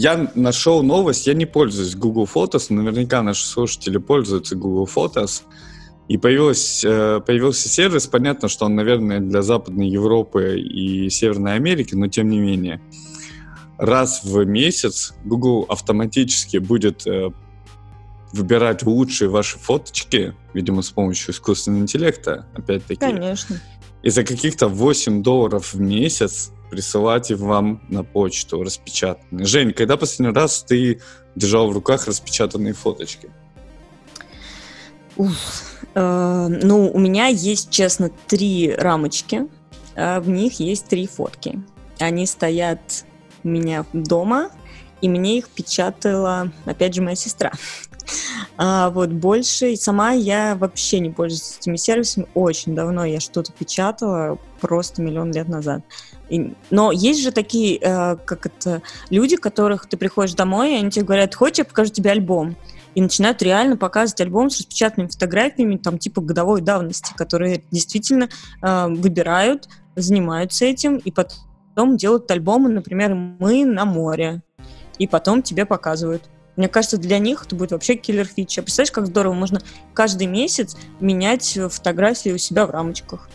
[0.00, 5.42] Я нашел новость, я не пользуюсь Google Photos, наверняка наши слушатели пользуются Google Photos.
[6.06, 11.96] И появилась, э, появился сервис, понятно, что он, наверное, для Западной Европы и Северной Америки,
[11.96, 12.80] но тем не менее.
[13.76, 17.30] Раз в месяц Google автоматически будет э,
[18.32, 23.00] выбирать лучшие ваши фоточки, видимо, с помощью искусственного интеллекта, опять-таки.
[23.00, 23.60] Конечно.
[24.04, 29.46] И за каких-то 8 долларов в месяц присылать вам на почту распечатанные.
[29.46, 31.00] Жень, когда последний раз ты
[31.34, 33.30] держал в руках распечатанные фоточки?
[35.16, 39.48] Уф, э, ну, у меня есть, честно, три рамочки.
[39.94, 41.60] Э, в них есть три фотки.
[41.98, 43.04] Они стоят
[43.42, 44.50] у меня дома,
[45.00, 47.52] и мне их печатала, опять же, моя сестра.
[48.60, 52.26] А вот больше, сама я вообще не пользуюсь этими сервисами.
[52.34, 55.84] Очень давно я что-то печатала, просто миллион лет назад.
[56.28, 60.90] И, но есть же такие, э, как это, люди, которых ты приходишь домой, и они
[60.90, 62.56] тебе говорят, хочешь, я покажу тебе альбом?
[62.96, 68.28] И начинают реально показывать альбом с распечатанными фотографиями, там, типа, годовой давности, которые действительно
[68.60, 74.42] э, выбирают, занимаются этим, и потом делают альбомы, например, «Мы на море»,
[74.98, 76.28] и потом тебе показывают.
[76.58, 78.62] Мне кажется, для них это будет вообще киллер фича.
[78.62, 79.62] Представляешь, как здорово, можно
[79.94, 83.30] каждый месяц менять фотографии у себя в рамочках.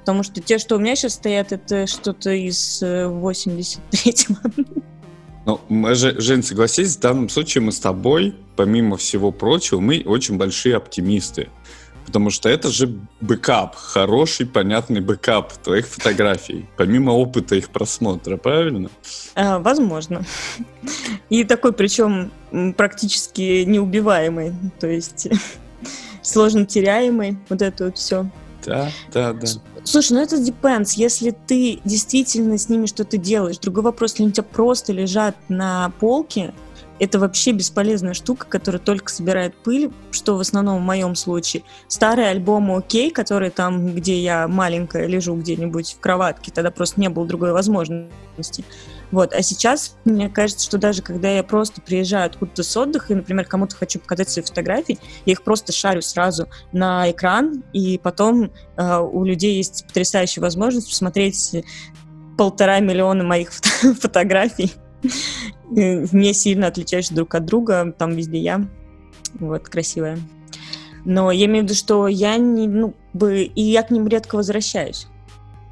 [0.00, 4.62] Потому что те, что у меня сейчас стоят, это что-то из 83-го.
[5.46, 10.36] Э, ну, Жень, согласись, в данном случае мы с тобой, помимо всего прочего, мы очень
[10.36, 11.50] большие оптимисты.
[12.06, 18.88] Потому что это же бэкап, хороший, понятный бэкап твоих фотографий, помимо опыта их просмотра, правильно?
[19.34, 20.24] А, возможно.
[21.28, 22.30] И такой, причем,
[22.76, 25.28] практически неубиваемый, то есть
[26.22, 28.30] сложно теряемый, вот это вот все.
[28.64, 29.46] Да, да, да.
[29.84, 30.94] Слушай, ну это depends.
[30.96, 33.58] Если ты действительно с ними что-то делаешь.
[33.58, 36.52] Другой вопрос, если они у тебя просто лежат на полке,
[36.98, 41.62] это вообще бесполезная штука, которая только собирает пыль, что в основном в моем случае.
[41.88, 47.08] Старые альбомы окей, которые там, где я маленькая лежу где-нибудь в кроватке, тогда просто не
[47.08, 48.64] было другой возможности.
[49.10, 49.32] Вот.
[49.32, 53.44] А сейчас, мне кажется, что даже когда я просто приезжаю откуда-то с отдыха, и, например,
[53.46, 58.98] кому-то хочу показать свои фотографии, я их просто шарю сразу на экран, и потом э,
[58.98, 61.64] у людей есть потрясающая возможность посмотреть
[62.36, 64.72] полтора миллиона моих фото фотографий,
[65.70, 68.66] не сильно отличающихся друг от друга, там везде я.
[69.34, 70.18] Вот, красивая.
[71.04, 74.36] Но я имею в виду, что я не, ну, бы, и я к ним редко
[74.36, 75.06] возвращаюсь.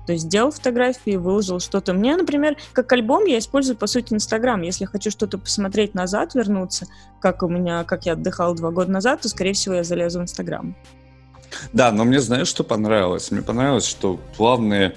[0.07, 1.95] То есть сделал фотографии, выложил что-то.
[1.95, 4.61] Мне, например, как альбом я использую, по сути, Инстаграм.
[4.62, 6.87] Если хочу что-то посмотреть назад, вернуться,
[7.20, 10.22] как у меня, как я отдыхал два года назад, то, скорее всего, я залезу в
[10.22, 10.77] Инстаграм.
[11.72, 13.31] Да, но мне знаешь, что понравилось?
[13.31, 14.93] Мне понравилось, что плавный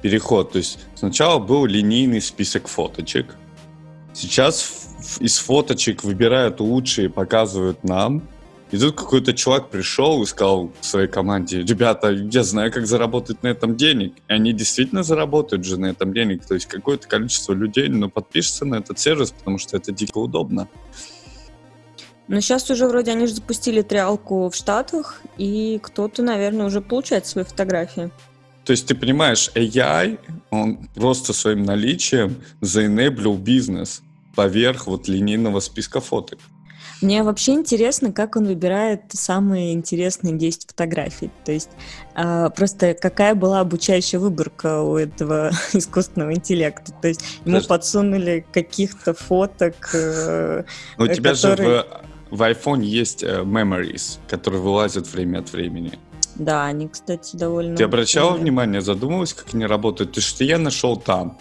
[0.00, 0.52] переход.
[0.52, 3.36] То есть сначала был линейный список фоточек.
[4.16, 4.88] Сейчас
[5.20, 8.26] из фоточек выбирают лучшие, показывают нам.
[8.70, 13.48] И тут какой-то чувак пришел и сказал своей команде, ребята, я знаю, как заработать на
[13.48, 14.14] этом денег.
[14.28, 16.46] И они действительно заработают же на этом денег.
[16.46, 20.66] То есть какое-то количество людей ну, подпишется на этот сервис, потому что это дико удобно.
[22.26, 27.26] Но сейчас уже вроде они же запустили триалку в Штатах, и кто-то, наверное, уже получает
[27.26, 28.10] свои фотографии.
[28.64, 30.18] То есть ты понимаешь, AI,
[30.50, 34.02] он просто своим наличием заенеблил бизнес
[34.36, 36.38] поверх вот линейного списка фоток.
[37.02, 41.30] Мне вообще интересно, как он выбирает самые интересные 10 фотографий.
[41.44, 41.68] То есть
[42.14, 46.92] э, просто какая была обучающая выборка у этого искусственного интеллекта.
[46.92, 47.68] То есть ему Подожди.
[47.68, 49.90] подсунули каких-то фоток.
[49.92, 50.64] Э,
[50.96, 51.68] Но у тебя которые...
[51.68, 51.86] же
[52.30, 55.98] в, в iPhone есть э, memories, которые вылазят время от времени.
[56.36, 57.76] Да, они, кстати, довольно...
[57.76, 60.12] Ты обращала внимание, задумывалась, как они работают?
[60.12, 61.38] Ты что я нашел там?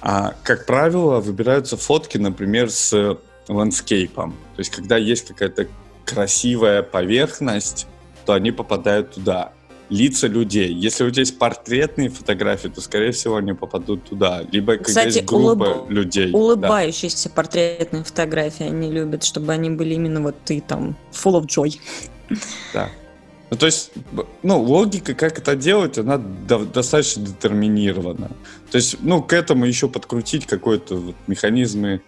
[0.00, 3.18] А, как правило, выбираются фотки, например, с
[3.48, 4.32] ландскейпом.
[4.54, 5.66] То есть, когда есть какая-то
[6.04, 7.86] красивая поверхность,
[8.24, 9.52] то они попадают туда.
[9.88, 10.70] Лица людей.
[10.70, 14.42] Если у тебя есть портретные фотографии, то, скорее всего, они попадут туда.
[14.52, 15.90] Либо когда Кстати, есть группа улыб...
[15.90, 16.30] людей.
[16.30, 17.34] Улыбающиеся да.
[17.34, 21.78] портретные фотографии они любят, чтобы они были именно вот ты там full of joy.
[22.74, 22.90] Да.
[23.50, 23.92] Ну, то есть,
[24.42, 28.30] ну, логика, как это делать, она до, достаточно детерминирована.
[28.70, 32.02] То есть, ну, к этому еще подкрутить какой-то вот механизмы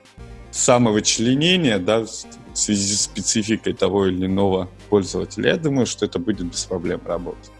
[0.50, 6.46] самовычленения, да, в связи с спецификой того или иного пользователя, я думаю, что это будет
[6.46, 7.50] без проблем работать.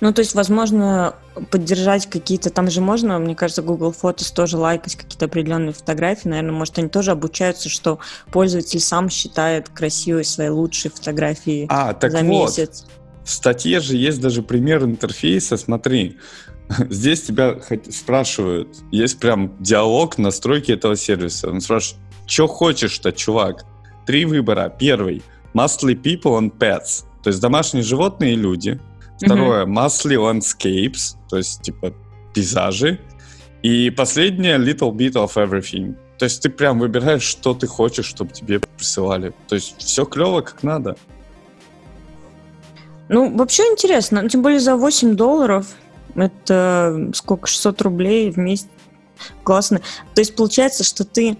[0.00, 1.14] Ну, то есть, возможно,
[1.50, 2.50] поддержать какие-то...
[2.50, 6.28] Там же можно, мне кажется, Google Photos тоже лайкать какие-то определенные фотографии.
[6.28, 7.98] Наверное, может, они тоже обучаются, что
[8.30, 12.26] пользователь сам считает красивой свои лучшие фотографии а, так за вот.
[12.26, 12.86] месяц.
[13.28, 15.58] В статье же есть даже пример интерфейса.
[15.58, 16.16] Смотри,
[16.88, 17.58] здесь тебя
[17.90, 21.50] спрашивают, есть прям диалог настройки этого сервиса.
[21.50, 23.66] Он спрашивает, что хочешь-то, чувак?
[24.06, 24.74] Три выбора.
[24.78, 25.22] Первый.
[25.52, 27.04] Mostly people and pets.
[27.22, 28.80] То есть домашние животные и люди.
[29.18, 29.66] Второе.
[29.66, 29.74] Mm-hmm.
[29.74, 31.18] Mostly landscapes.
[31.28, 31.92] То есть, типа,
[32.32, 32.98] пейзажи.
[33.62, 34.56] И последнее.
[34.56, 35.96] Little bit of everything.
[36.18, 39.34] То есть ты прям выбираешь, что ты хочешь, чтобы тебе присылали.
[39.48, 40.96] То есть все клево, как надо.
[43.08, 44.28] Ну, вообще интересно.
[44.28, 45.66] Тем более за 8 долларов.
[46.14, 47.46] Это сколько?
[47.46, 48.68] 600 рублей в месяц.
[49.42, 49.80] Классно.
[50.14, 51.38] То есть получается, что ты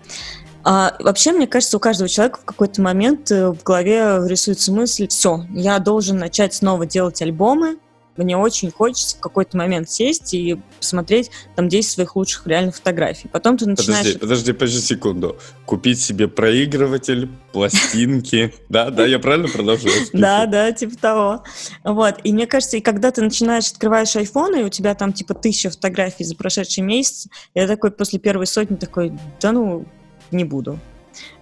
[0.64, 5.06] а, вообще, мне кажется, у каждого человека в какой-то момент э, в голове рисуется мысль,
[5.08, 7.78] все, я должен начать снова делать альбомы,
[8.24, 13.28] мне очень хочется в какой-то момент сесть и посмотреть там 10 своих лучших реальных фотографий.
[13.28, 13.98] Потом ты начинаешь...
[14.14, 15.38] Подожди, подожди, подожди секунду.
[15.66, 18.54] Купить себе проигрыватель, пластинки.
[18.68, 19.94] Да, да, я правильно продолжаю?
[20.12, 21.44] Да, да, типа того.
[21.84, 22.16] Вот.
[22.24, 25.70] И мне кажется, и когда ты начинаешь, открываешь iPhone, и у тебя там типа тысяча
[25.70, 29.86] фотографий за прошедший месяц, я такой после первой сотни такой, да ну,
[30.30, 30.78] не буду.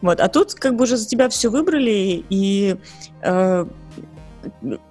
[0.01, 0.21] Вот.
[0.21, 2.77] А тут как бы уже за тебя все выбрали, и,
[3.23, 3.67] э,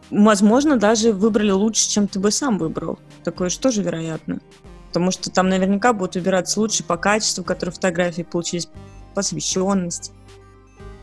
[0.10, 3.00] возможно, даже выбрали лучше, чем ты бы сам выбрал.
[3.24, 4.40] Такое же тоже вероятно.
[4.88, 8.70] Потому что там наверняка будут выбираться лучше по качеству, которые фотографии получились,
[9.14, 10.12] по освещенности.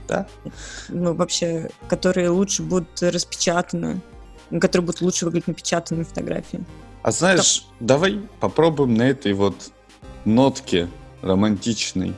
[0.08, 0.26] Да.
[0.88, 4.00] Ну, вообще, которые лучше будут распечатаны,
[4.60, 6.64] которые будут лучше выглядеть напечатанные фотографии.
[7.02, 7.86] А знаешь, Там...
[7.86, 9.72] давай попробуем на этой вот
[10.24, 10.88] нотке
[11.22, 12.14] романтичной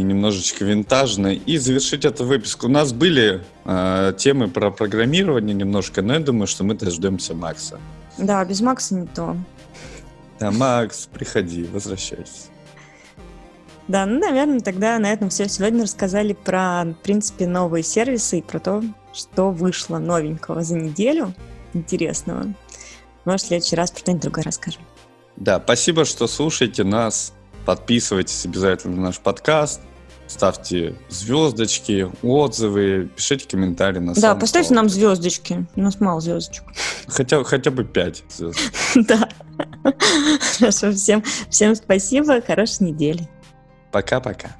[0.00, 1.36] и немножечко винтажной.
[1.36, 2.66] И завершить эту выписку.
[2.66, 7.80] У нас были э, темы про программирование немножко, но я думаю, что мы дождемся Макса.
[8.18, 9.36] Да, без Макса не то.
[10.38, 12.48] Да, Макс, приходи, возвращайся.
[13.88, 15.48] Да, ну, наверное, тогда на этом все.
[15.48, 18.82] Сегодня рассказали про, в принципе, новые сервисы и про то,
[19.12, 21.34] что вышло новенького за неделю
[21.72, 22.52] интересного.
[23.24, 24.82] Может, в следующий раз про что-нибудь другое расскажем.
[25.36, 27.32] Да, спасибо, что слушаете нас.
[27.66, 29.80] Подписывайтесь обязательно на наш подкаст.
[30.28, 35.66] Ставьте звездочки, отзывы, пишите комментарии на Да, поставьте нам звездочки.
[35.76, 36.64] У нас мало звездочек.
[37.06, 38.58] Хотя, хотя бы пять звезд.
[38.94, 39.28] Да.
[40.58, 43.28] Хорошо, всем, всем спасибо, хорошей недели.
[43.92, 44.56] Пока-пока.